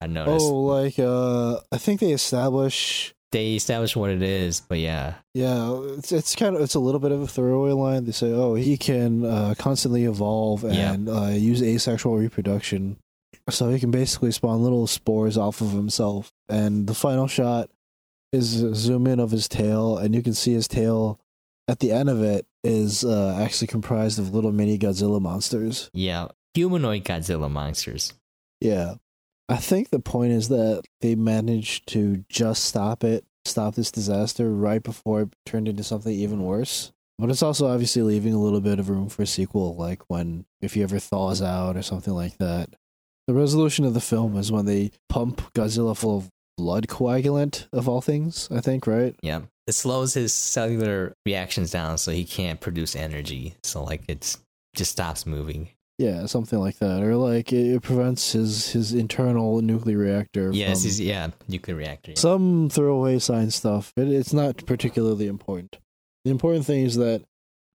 [0.00, 3.12] I noticed Oh, like uh, I think they establish.
[3.32, 7.00] they establish what it is, but yeah, Yeah, it's it's kind of it's a little
[7.00, 8.04] bit of a throwaway line.
[8.04, 10.92] They say, "Oh, he can uh, constantly evolve Yeah.
[10.94, 12.96] and uh, use asexual reproduction,
[13.50, 17.68] so he can basically spawn little spores off of himself." And the final shot
[18.32, 21.20] is zoom in of his tail, and you can see his tail
[21.68, 25.90] at the end of it is uh, actually comprised of little mini Godzilla monsters.
[25.92, 28.14] yeah, humanoid Godzilla monsters.
[28.60, 28.94] Yeah.
[29.50, 34.52] I think the point is that they managed to just stop it, stop this disaster
[34.52, 36.92] right before it turned into something even worse.
[37.18, 40.44] But it's also obviously leaving a little bit of room for a sequel, like when
[40.60, 42.74] if he ever thaws out or something like that.
[43.26, 47.88] The resolution of the film is when they pump Godzilla full of blood coagulant, of
[47.88, 49.14] all things, I think, right?
[49.22, 53.54] Yeah, it slows his cellular reactions down, so he can't produce energy.
[53.62, 54.36] So like it's
[54.76, 55.70] just stops moving.
[55.98, 57.02] Yeah, something like that.
[57.02, 61.76] Or like it it prevents his, his internal nuclear reactor Yes, from he's, yeah, nuclear
[61.76, 62.10] reactor.
[62.12, 62.18] yeah.
[62.18, 63.92] some throwaway science stuff.
[63.96, 65.78] It, it's not particularly important.
[66.24, 67.22] The important thing is that,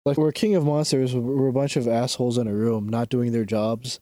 [0.06, 1.16] like, we're King of Monsters.
[1.16, 4.00] We're a bunch of assholes in a room not doing their jobs.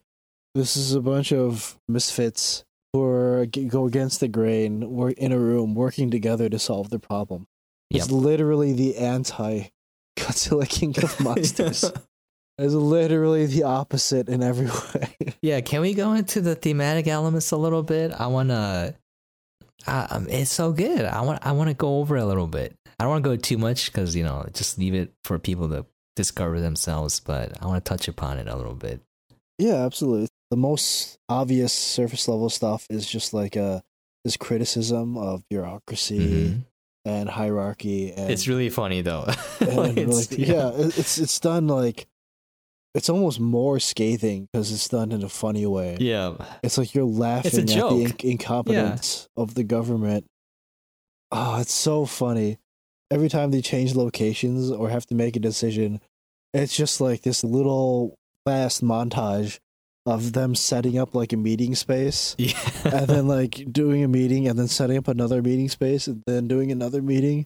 [0.55, 2.63] This is a bunch of misfits
[2.93, 4.89] who are, go against the grain.
[4.91, 7.47] We're in a room working together to solve the problem.
[7.91, 8.21] It's Yep.
[8.21, 9.69] literally the anti
[10.17, 11.85] Godzilla King of Monsters.
[12.57, 15.33] it's literally the opposite in every way.
[15.41, 18.11] Yeah, can we go into the thematic elements a little bit?
[18.11, 18.95] I want to.
[19.87, 21.05] Um, it's so good.
[21.05, 21.45] I want.
[21.45, 22.75] I want to go over a little bit.
[22.99, 25.69] I don't want to go too much because you know, just leave it for people
[25.69, 25.85] to
[26.17, 27.21] discover themselves.
[27.21, 28.99] But I want to touch upon it a little bit.
[29.57, 30.27] Yeah, absolutely.
[30.51, 33.81] The most obvious surface level stuff is just like uh
[34.25, 36.65] this criticism of bureaucracy Mhm.
[37.05, 39.25] and hierarchy and It's really funny though.
[39.61, 42.07] It's- like, yeah, it- it's it's done like
[42.95, 45.95] it's almost more scathing because it's done in a funny way.
[45.99, 46.33] yeah,
[46.63, 50.25] It's like you're laughing at the inc- incompetence of the government.
[51.31, 52.57] Oh, it's so funny.
[53.11, 56.01] Every time they change locations or have to make a decision,
[56.51, 59.59] it's just like this little fast montage
[60.05, 62.57] of them setting up like a meeting space yeah.
[62.85, 66.47] and then like doing a meeting and then setting up another meeting space and then
[66.47, 67.45] doing another meeting.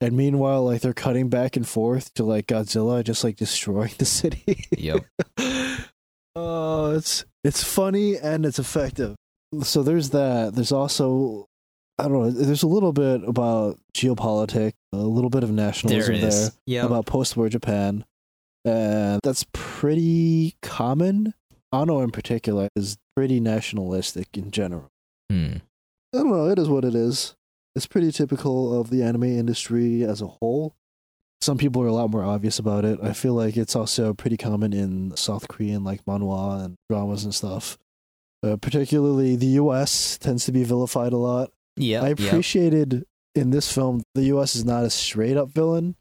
[0.00, 4.04] And meanwhile, like they're cutting back and forth to like Godzilla just like destroying the
[4.04, 4.64] city.
[4.76, 5.04] yep.
[6.38, 9.16] Oh, it's it's funny and it's effective.
[9.62, 10.54] So there's that.
[10.54, 11.46] There's also
[11.98, 12.30] I don't know.
[12.30, 17.48] There's a little bit about geopolitics, a little bit of nationalism there, there about post-war
[17.48, 18.04] Japan,
[18.66, 21.32] and that's pretty common.
[21.72, 24.90] Anno in particular is pretty nationalistic in general.
[25.30, 25.56] Hmm.
[26.14, 26.48] I don't know.
[26.48, 27.34] It is what it is.
[27.74, 30.74] It's pretty typical of the anime industry as a whole.
[31.42, 32.98] Some people are a lot more obvious about it.
[33.02, 37.34] I feel like it's also pretty common in South Korean like manhwa and dramas and
[37.34, 37.76] stuff.
[38.42, 40.18] Uh, particularly, the U.S.
[40.18, 41.50] tends to be vilified a lot.
[41.76, 42.02] Yeah.
[42.02, 44.56] I appreciated in this film the U.S.
[44.56, 45.96] is not a straight up villain.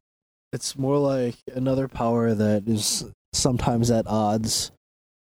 [0.53, 4.71] It's more like another power that is sometimes at odds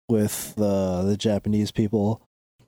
[0.08, 2.22] with the the Japanese people.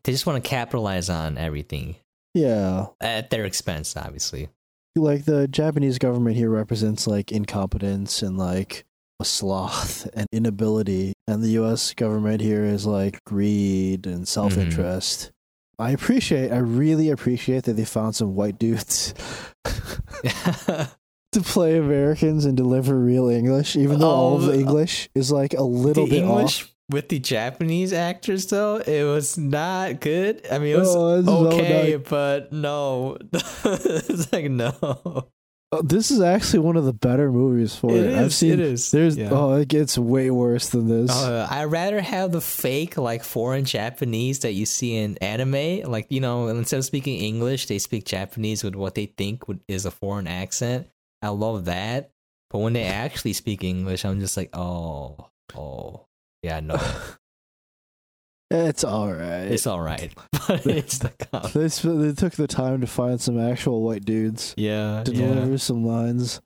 [0.04, 1.96] They just want to capitalize on everything
[2.34, 2.86] Yeah.
[3.00, 4.48] at their expense, obviously.
[4.94, 8.84] Like the Japanese government here represents like incompetence and like
[9.20, 11.12] a sloth and inability.
[11.26, 15.20] And the US government here is like greed and self interest.
[15.20, 15.32] Mm-hmm.
[15.78, 19.12] I appreciate, I really appreciate that they found some white dudes
[19.64, 25.30] to play Americans and deliver real English, even though all of the Oh, English is
[25.30, 26.74] like a little bit English off.
[26.90, 30.46] With the Japanese actors, though, it was not good.
[30.50, 32.06] I mean, it was Oh, is okay, night.
[32.08, 33.18] but no.
[33.32, 35.26] it's like, no.
[35.72, 38.06] Uh, This is actually one of the better movies for it.
[38.06, 38.90] It I've seen it is.
[38.92, 39.30] There's Yeah.
[39.32, 41.10] oh, it gets way worse than this.
[41.10, 45.90] Uh, I'd rather have the fake, like foreign Japanese that you see in anime.
[45.90, 49.58] Like, you know, instead of speaking English, they speak Japanese with what they think would,
[49.66, 50.86] is a foreign accent.
[51.20, 52.10] I love that.
[52.50, 56.06] But when they actually speak English, I'm just like, oh, oh,
[56.42, 56.78] yeah, no,
[58.50, 59.50] it's all right.
[59.50, 60.14] it's all right.
[60.48, 64.04] But it's the com- they, sp- they took the time to find some actual white
[64.04, 65.26] dudes yeah, to yeah.
[65.26, 66.40] deliver some lines.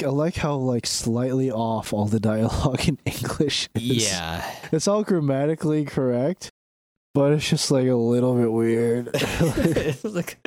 [0.00, 3.68] I like how like slightly off all the dialogue in English.
[3.74, 4.10] is.
[4.10, 4.48] Yeah.
[4.70, 6.52] it's all grammatically correct,
[7.14, 9.12] but it's just like a little bit weird.
[10.04, 10.38] Like,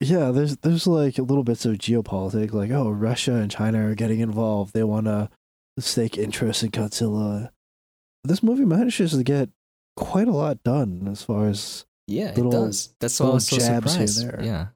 [0.00, 4.20] yeah, there's there's like little bits of geopolitics, like oh, Russia and China are getting
[4.20, 4.74] involved.
[4.74, 5.30] They want to
[5.78, 7.50] stake interest in Godzilla.
[8.26, 9.48] This movie manages to get
[9.96, 12.94] quite a lot done as far as yeah, Little- it does.
[13.00, 14.22] That's why I was so here surprised.
[14.26, 14.40] there.
[14.42, 14.66] Yeah.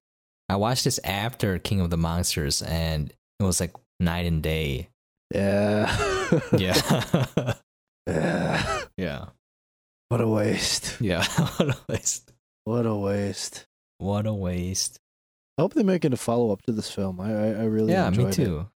[0.49, 4.89] I watched this after King of the Monsters and it was like night and day.
[5.33, 5.87] yeah,
[6.59, 7.55] Yeah.
[8.07, 8.81] yeah.
[8.97, 9.25] yeah.
[10.09, 10.97] What a waste!
[11.01, 11.25] Yeah.
[11.57, 12.33] what a waste.
[12.65, 13.67] What a waste!
[13.99, 14.99] What a waste.
[15.57, 17.21] I hope they make it a follow up to this film.
[17.21, 18.33] I I, I really yeah, me it.
[18.33, 18.69] too.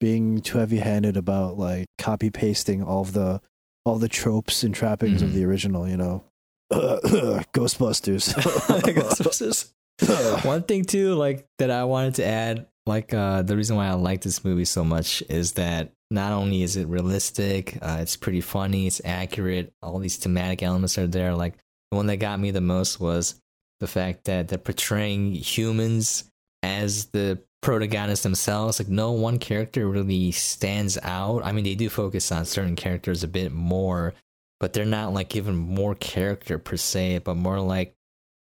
[0.00, 3.40] being too heavy-handed about like copy pasting all of the
[3.86, 5.34] all the tropes and trappings of Mhm.
[5.34, 5.88] the original.
[5.88, 6.24] You know,
[6.72, 8.34] Ghostbusters.
[8.82, 9.72] Ghostbusters.
[10.44, 13.92] One thing too, like that I wanted to add, like uh the reason why I
[13.94, 18.40] like this movie so much is that not only is it realistic, uh, it's pretty
[18.40, 21.34] funny, it's accurate, all these thematic elements are there.
[21.34, 21.56] Like
[21.90, 23.40] the one that got me the most was
[23.80, 26.24] the fact that they're portraying humans
[26.62, 28.78] as the protagonists themselves.
[28.78, 31.44] Like no one character really stands out.
[31.44, 34.14] I mean, they do focus on certain characters a bit more,
[34.60, 37.94] but they're not like given more character per se, but more like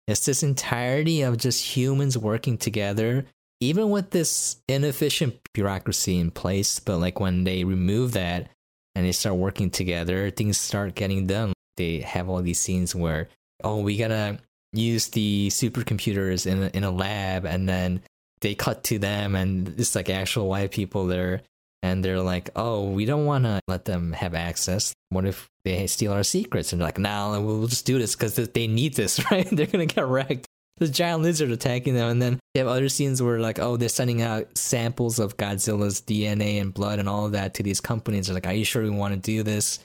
[0.07, 3.25] it's this entirety of just humans working together,
[3.59, 6.79] even with this inefficient bureaucracy in place.
[6.79, 8.49] But like when they remove that
[8.93, 11.53] and they start working together, things start getting done.
[11.77, 13.29] They have all these scenes where,
[13.63, 14.39] oh, we gotta
[14.73, 18.01] use the supercomputers in a, in a lab, and then
[18.41, 21.41] they cut to them, and it's like actual white people there,
[21.83, 24.93] and they're like, oh, we don't want to let them have access.
[25.09, 26.71] What if they steal our secrets?
[26.71, 29.47] And they're like, nah, we'll just do this because they need this, right?
[29.51, 30.47] they're gonna get wrecked.
[30.77, 33.87] This giant lizard attacking them, and then you have other scenes where like, oh, they're
[33.87, 38.27] sending out samples of Godzilla's DNA and blood and all of that to these companies.
[38.27, 39.79] They're like, are you sure we want to do this?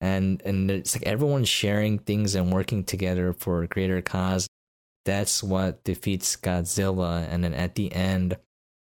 [0.00, 4.48] And and it's like everyone's sharing things and working together for a greater cause.
[5.04, 7.26] That's what defeats Godzilla.
[7.30, 8.36] And then at the end,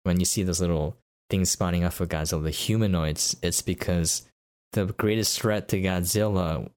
[0.03, 0.97] when you see those little
[1.31, 4.29] things spawning off of Godzilla, the humanoids, it's because
[4.73, 6.69] the greatest threat to Godzilla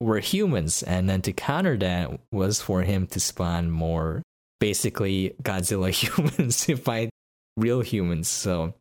[0.00, 0.82] were humans.
[0.82, 4.22] And then to counter that was for him to spawn more
[4.60, 7.10] basically Godzilla humans to fight
[7.56, 8.28] real humans.
[8.28, 8.74] So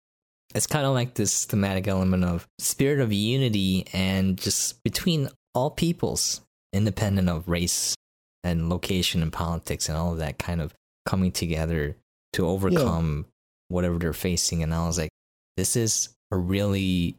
[0.55, 5.71] it's kind of like this thematic element of spirit of unity and just between all
[5.71, 6.41] peoples,
[6.73, 7.95] independent of race
[8.43, 10.73] and location and politics and all of that kind of
[11.05, 11.97] coming together
[12.33, 13.25] to overcome
[13.67, 14.63] whatever they're facing.
[14.63, 15.09] And I was like,
[15.57, 17.17] this is a really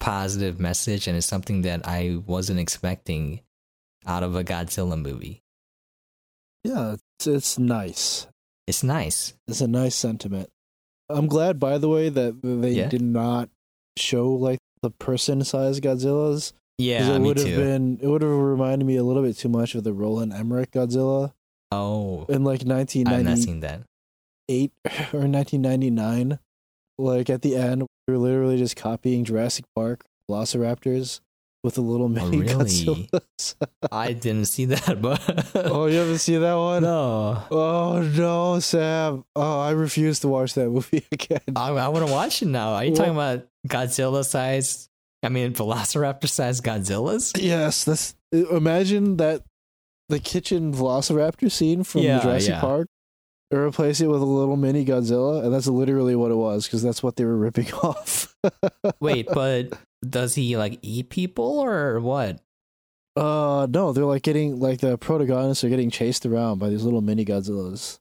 [0.00, 3.40] positive message and it's something that I wasn't expecting
[4.06, 5.42] out of a Godzilla movie.
[6.68, 8.26] Yeah, it's, it's nice.
[8.66, 9.34] It's nice.
[9.48, 10.50] It's a nice sentiment.
[11.08, 12.88] I'm glad, by the way, that they Yeah.
[12.88, 13.48] did not
[13.96, 16.52] show like the person-sized Godzillas.
[16.76, 17.98] Yeah, it would have been.
[18.00, 21.32] It would have reminded me a little bit too much of the Roland Emmerich Godzilla
[21.72, 24.72] oh, in like 1998
[25.12, 26.38] or 1999.
[26.98, 31.20] like at the end, we were literally just copying Jurassic Park Velociraptors
[31.68, 32.54] with a little oh, mini really?
[32.54, 33.54] Godzillas.
[33.92, 35.20] I didn't see that, but
[35.54, 36.82] oh, you haven't seen that one?
[36.82, 37.42] no.
[37.50, 39.22] Oh no, Sam!
[39.36, 41.42] Oh, I refuse to watch that movie again.
[41.54, 42.72] I, I want to watch it now.
[42.72, 44.88] Are you talking about Godzilla size?
[45.22, 47.36] I mean, Velociraptor size Godzillas?
[47.38, 48.14] Yes, that's.
[48.32, 49.42] Imagine that
[50.08, 52.60] the kitchen Velociraptor scene from Yeah, Jurassic yeah.
[52.60, 52.88] Park.
[53.50, 56.82] Or replace it with a little mini Godzilla, and that's literally what it was, because
[56.82, 58.34] that's what they were ripping off.
[59.00, 59.72] Wait, but
[60.06, 62.40] does he like eat people or what?
[63.16, 67.00] Uh, no, they're like getting like the protagonists are getting chased around by these little
[67.00, 67.98] mini Godzillas.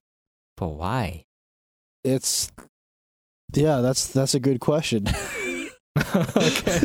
[0.56, 1.26] But why?
[2.04, 2.52] It's
[3.54, 5.08] yeah, that's that's a good question.
[6.16, 6.80] okay.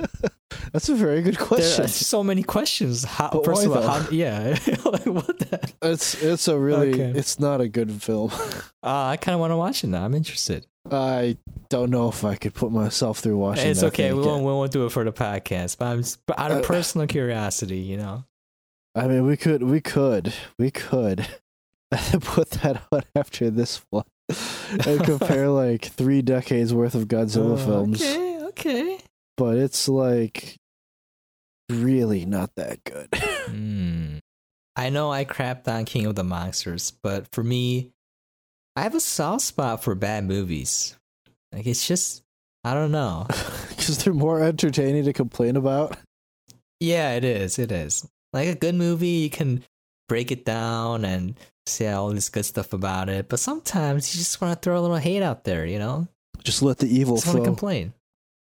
[0.72, 1.76] that's a very good question.
[1.76, 3.04] There are so many questions.
[3.04, 5.72] How, But first why of all, how, yeah, like what the?
[5.82, 7.18] It's it's a really Okay.
[7.18, 8.30] it's not a good film.
[8.82, 10.04] Uh, I kind of want to watch it now.
[10.04, 10.66] I'm interested.
[10.90, 11.38] I
[11.70, 13.68] don't know if I could put myself through watching.
[13.70, 14.12] it's that okay.
[14.12, 14.30] We again.
[14.32, 17.06] won't, we won't do it for the podcast, but I'm just, out of Uh, personal
[17.06, 18.24] curiosity, you know.
[18.94, 21.26] I mean, we could, we could, we could
[22.20, 24.04] put that on after this one
[24.86, 28.02] and compare like three decades worth of Godzilla Uh, films.
[28.02, 28.98] Okay, okay.
[29.36, 30.56] But it's like
[31.70, 33.08] really not that good.
[33.44, 34.18] Hmm.
[34.76, 37.92] I know I crapped on King of the Monsters, but for me,
[38.76, 40.96] I have a soft spot for bad movies.
[41.52, 42.22] Like it's just,
[42.64, 43.26] I don't know.
[43.74, 45.98] Because they're more entertaining to complain about.
[46.80, 47.58] Yeah, it is.
[47.58, 48.08] It is.
[48.32, 49.62] Like a good movie, you can
[50.08, 53.28] break it down and say all this good stuff about it.
[53.28, 56.08] But sometimes you just want to throw a little hate out there, you know?
[56.42, 57.92] Just let the evil Just want to complain.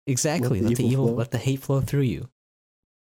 [0.07, 0.61] Exactly.
[0.61, 2.29] the Let the evil evil, let the hate flow through you.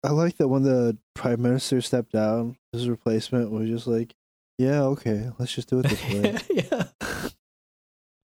[0.04, 4.14] I like that when the prime minister stepped down, his replacement was just like,
[4.60, 6.38] "Yeah, okay, let's just do it this way."
[6.72, 6.84] yeah.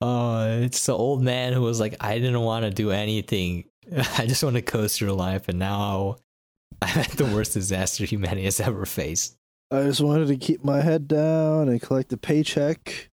[0.06, 3.64] Oh, it's the old man who was like, I didn't want to do anything.
[4.18, 6.18] I just want to coast through life, and now
[6.82, 9.38] I'm at the worst disaster humanity has ever faced.
[9.72, 13.12] I just wanted to keep my head down and collect a paycheck,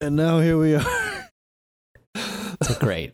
[0.00, 1.30] and now here we are.
[2.64, 3.12] So great.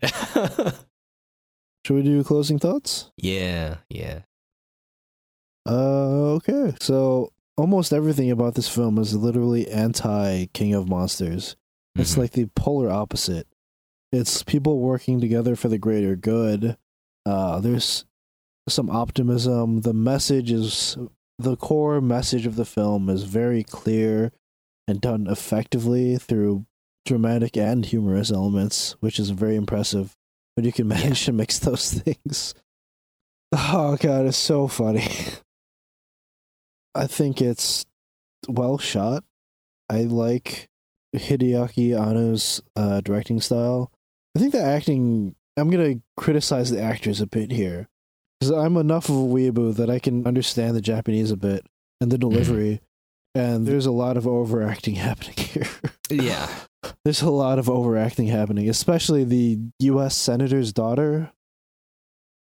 [1.85, 3.11] Should we do closing thoughts?
[3.17, 4.21] yeah, yeah.
[5.69, 6.73] Uh, okay.
[6.79, 11.55] So almost everything about this film is literally anti King of Monsters.
[11.95, 12.17] It's Mhm.
[12.17, 13.47] like the polar opposite.
[14.11, 16.77] It's people working together for the greater good.
[17.25, 18.05] Uh, there's
[18.67, 19.81] some optimism.
[19.81, 20.97] The message is
[21.37, 24.31] the core message of the film is very clear
[24.87, 26.65] and done effectively through
[27.05, 30.15] dramatic and humorous elements, which is very impressive.
[30.55, 30.87] When you can
[31.19, 32.53] manage to mix those things.
[33.51, 35.07] Oh god, it's so funny.
[36.95, 37.85] I think it's
[38.47, 39.23] well shot.
[39.89, 40.69] I like
[41.15, 43.91] Hideaki Anno's uh, directing style.
[44.35, 45.35] I think the acting.
[45.57, 47.87] I'm gonna criticize the actors a bit here
[48.39, 51.65] because I'm enough of a weeaboo that I can understand the Japanese a bit
[52.01, 52.81] and the delivery.
[53.33, 55.67] And there's a lot of overacting happening here.
[56.09, 56.49] Yeah.
[57.05, 60.15] there's a lot of overacting happening, especially the U.S.
[60.15, 61.31] senator's daughter.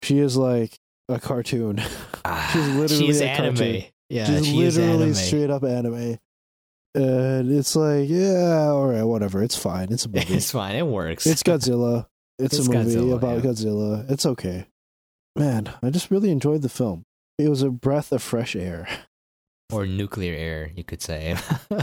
[0.02, 1.78] She is like a cartoon.
[2.52, 3.56] She's literally she's a anime.
[3.56, 3.84] cartoon.
[4.10, 5.14] Yeah, She's she literally anime.
[5.14, 6.18] straight up anime.
[6.96, 9.41] And it's like, yeah, all right, whatever.
[9.41, 9.91] It's fine.
[9.91, 10.34] It's a movie.
[10.34, 10.76] It's fine.
[10.76, 11.26] It works.
[11.26, 12.08] It's Godzilla.
[12.39, 13.52] It's, It's a movie Godzilla, about yeah.
[13.52, 14.10] Godzilla.
[14.12, 14.66] It's okay.
[15.36, 17.04] Man, I just really enjoyed the film.
[17.38, 18.88] It was a breath of fresh air.
[19.72, 21.36] or nuclear air, you could say.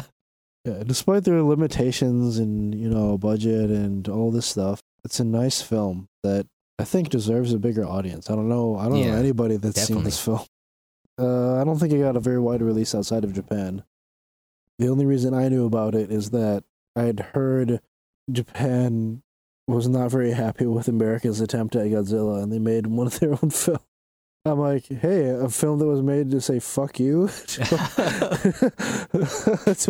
[0.66, 5.62] Yeah, despite their limitations and, you know, budget and all this stuff, it's a nice
[5.62, 6.46] film that
[6.78, 8.28] I think deserves a bigger audience.
[8.28, 8.76] I don't know.
[8.76, 10.44] I don't know anybody that's seen this film.
[11.18, 13.84] Uh, I don't think it got a very wide release outside of Japan.
[14.80, 16.64] The only reason I knew about it is that
[16.96, 17.80] I had heard
[18.32, 19.22] Japan
[19.68, 23.32] was not very happy with America's attempt at Godzilla, and they made one of their
[23.32, 23.78] own film.
[24.46, 27.62] I'm like, hey, a film that was made to say "fuck you" to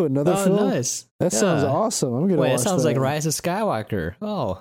[0.05, 0.57] another oh, film.
[0.57, 1.07] nice.
[1.21, 2.13] That sounds awesome.
[2.13, 2.89] I'm gonna Wait, it sounds that.
[2.89, 4.15] like Rise of Skywalker.
[4.21, 4.61] Oh,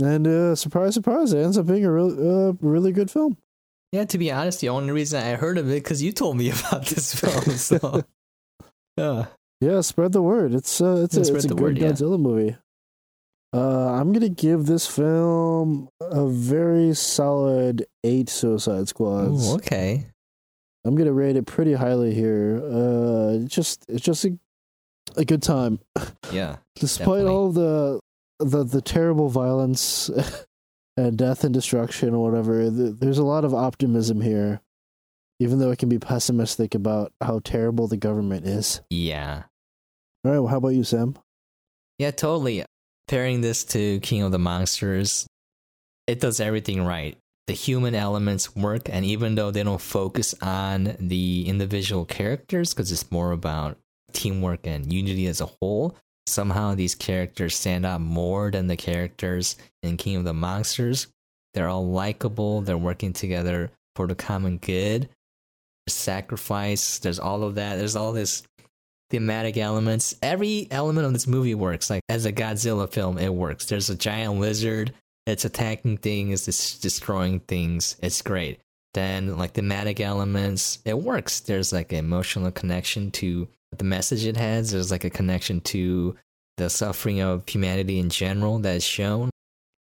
[0.00, 3.36] And uh, surprise, surprise, it ends up being a real, uh, really good film.
[3.90, 4.04] yeah.
[4.04, 6.86] To be honest, the only reason I heard of it because you told me about
[6.86, 7.56] this film.
[7.56, 8.04] So,
[8.96, 9.26] yeah.
[9.60, 10.54] Yeah, spread the word.
[10.54, 11.88] It's uh, it's Yeah, a, it's a good word, yeah.
[11.88, 12.56] Godzilla movie.
[13.54, 19.50] Uh, I'm gonna give this film a very solid eight Suicide Squads.
[19.50, 20.06] Ooh, okay.
[20.84, 22.60] I'm gonna rate it pretty highly here.
[22.62, 24.38] Uh, it's just it's just a,
[25.16, 25.80] a good time,
[26.32, 26.56] Yeah.
[26.74, 27.30] despite Definitely.
[27.32, 28.00] all the
[28.40, 30.10] the the terrible violence
[30.98, 32.68] and death and destruction or whatever.
[32.70, 34.60] th- There's a lot of optimism here,
[35.38, 38.80] even though it can be pessimistic about how terrible the government is.
[38.90, 39.44] Yeah.
[40.24, 41.16] All right, well, how about you, Sam?
[41.98, 42.64] Yeah, totally.
[43.08, 45.26] Pairing this to King of the Monsters,
[46.06, 47.16] it does everything right.
[47.46, 52.90] The human elements work, and even though they don't focus on the individual characters, because
[52.90, 53.78] it's more about
[54.12, 59.56] teamwork and unity as a whole, somehow these characters stand out more than the characters
[59.84, 61.06] in King of the Monsters.
[61.54, 65.08] They're all likable, they're working together for the common good.
[65.88, 67.76] Sacrifice, there's all of that.
[67.76, 68.42] There's all this
[69.10, 70.16] thematic elements.
[70.22, 71.90] Every element of this movie works.
[71.90, 73.66] Like as a Godzilla film, it works.
[73.66, 74.92] There's a giant lizard,
[75.26, 77.96] it's attacking things, it's destroying things.
[78.02, 78.60] It's great.
[78.94, 81.40] Then like thematic elements, it works.
[81.40, 84.70] There's like an emotional connection to the message it has.
[84.72, 86.16] There's like a connection to
[86.56, 89.30] the suffering of humanity in general that is shown.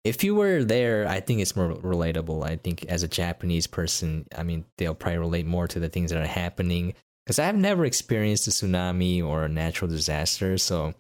[0.05, 2.45] If you were there, I think it's more relatable.
[2.45, 6.11] I think as a Japanese person, I mean, they'll probably relate more to the things
[6.11, 6.95] that are happening
[7.25, 10.97] because I've never experienced a tsunami or a natural disaster, so it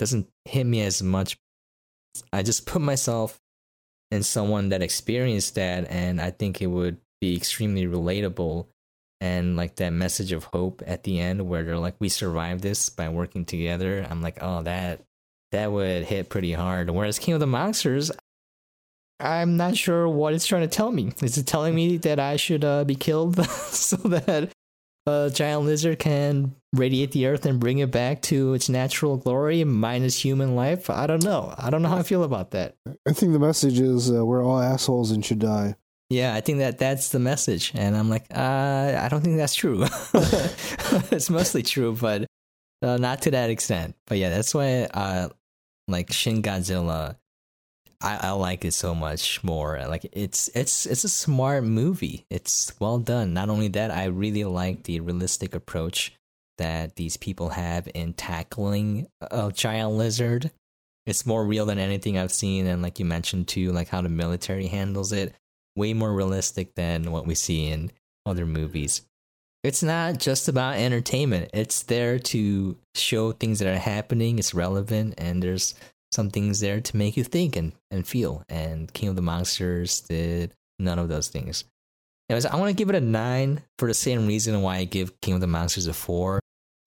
[0.00, 1.38] doesn't hit me as much.
[2.32, 3.40] I just put myself
[4.10, 8.66] in someone that experienced that, and I think it would be extremely relatable.
[9.20, 12.88] And like that message of hope at the end, where they're like, "We survived this
[12.88, 15.04] by working together." I'm like, "Oh, that
[15.50, 18.12] that would hit pretty hard." Whereas King of the Monsters,
[19.20, 21.12] I'm not sure what it's trying to tell me.
[21.22, 24.50] Is it telling me that I should uh, be killed so that
[25.06, 29.64] a giant lizard can radiate the earth and bring it back to its natural glory
[29.64, 30.88] minus human life?
[30.88, 31.54] I don't know.
[31.58, 32.76] I don't know how I feel about that.
[33.06, 35.74] I think the message is uh, we're all assholes and should die.
[36.10, 39.54] Yeah, I think that that's the message, and I'm like, uh, I don't think that's
[39.54, 39.84] true.
[40.14, 42.26] it's mostly true, but
[42.80, 43.94] uh, not to that extent.
[44.06, 45.28] But yeah, that's why, uh,
[45.86, 47.16] like Shin Godzilla
[48.00, 49.84] I, I like it so much more.
[49.88, 52.24] Like it's it's it's a smart movie.
[52.30, 53.34] It's well done.
[53.34, 56.12] Not only that, I really like the realistic approach
[56.58, 60.50] that these people have in tackling a giant lizard.
[61.06, 64.08] It's more real than anything I've seen, and like you mentioned too, like how the
[64.08, 65.34] military handles it,
[65.74, 67.90] way more realistic than what we see in
[68.26, 69.02] other movies.
[69.64, 71.50] It's not just about entertainment.
[71.52, 74.38] It's there to show things that are happening.
[74.38, 75.74] It's relevant, and there's
[76.12, 78.42] some things there to make you think and, and feel.
[78.48, 81.64] And King of the Monsters did none of those things.
[82.28, 85.20] Anyways, I want to give it a nine for the same reason why I give
[85.20, 86.40] King of the Monsters a four.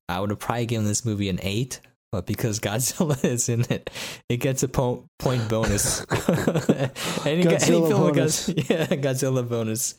[0.08, 1.80] I would have probably given this movie an eight,
[2.12, 3.90] but because Godzilla is in it,
[4.30, 6.02] it gets a po- point bonus.
[6.12, 8.48] any, Godzilla any film bonus.
[8.48, 9.96] With, yeah, Godzilla bonus.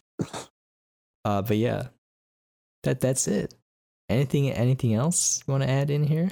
[1.24, 1.88] Uh, but yeah,
[2.84, 3.54] that that's it.
[4.08, 6.30] Anything anything else you want to add in here?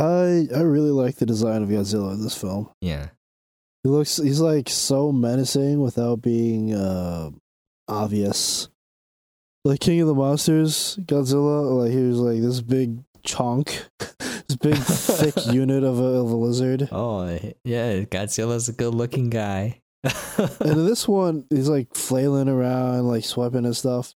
[0.00, 2.70] I I really like the design of Godzilla in this film.
[2.80, 3.08] Yeah,
[3.84, 7.30] He looks he's like so menacing without being uh
[7.88, 8.68] obvious.
[9.64, 14.76] Like King of the Monsters, Godzilla, like he was like this big chunk, this big
[14.76, 16.88] thick unit of a, of a lizard.
[16.90, 17.26] Oh
[17.64, 19.82] yeah, Godzilla's a good looking guy.
[20.38, 24.14] And in this one, he's like flailing around, like swiping and stuff.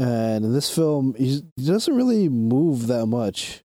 [0.00, 3.62] And in this film, he's, he doesn't really move that much.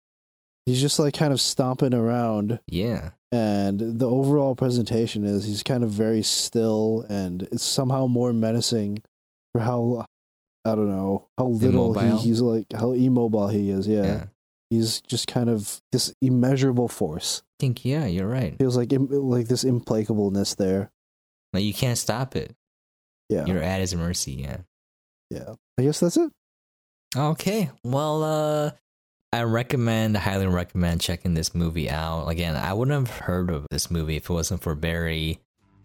[0.66, 2.60] He's just like kind of stomping around.
[2.68, 8.34] yeah, and the overall presentation is he's kind of very still and it's somehow more
[8.34, 9.02] menacing
[9.54, 10.06] for how
[10.66, 13.88] I don't know how little he, he's like how immobile he is.
[13.88, 14.04] Yeah.
[14.04, 14.24] yeah.
[14.70, 17.42] he's just kind of this immeasurable force.
[17.60, 18.58] I think yeah, you're right.
[18.58, 20.92] Feels like like this implacableness there.
[21.54, 22.56] Like you can't stop it.
[23.30, 24.34] Yeah, You're at his mercy.
[24.34, 24.58] Yeah.
[25.30, 25.54] yeah.
[25.78, 26.32] I guess that's it.
[27.16, 27.70] Okay.
[27.84, 28.72] Well, uh,
[29.34, 32.28] I recommend, highly recommend checking this movie out.
[32.28, 35.40] Again, I wouldn't have heard of this movie if it wasn't for Barry.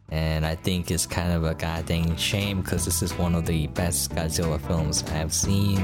[0.09, 3.69] And I think it's kind of a goddamn shame because this is one of the
[3.69, 5.77] best Godzilla films I have seen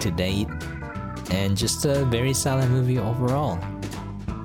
[0.00, 0.48] to date.
[1.30, 3.60] And just a very solid movie overall.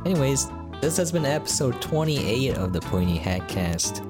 [0.05, 0.47] Anyways,
[0.79, 4.03] this has been episode 28 of the Pointy Hat Cast.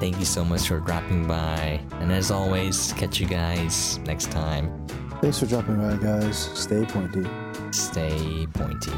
[0.00, 1.80] Thank you so much for dropping by.
[2.00, 4.84] And as always, catch you guys next time.
[5.20, 6.36] Thanks for dropping by, guys.
[6.54, 7.26] Stay pointy.
[7.70, 8.92] Stay pointy.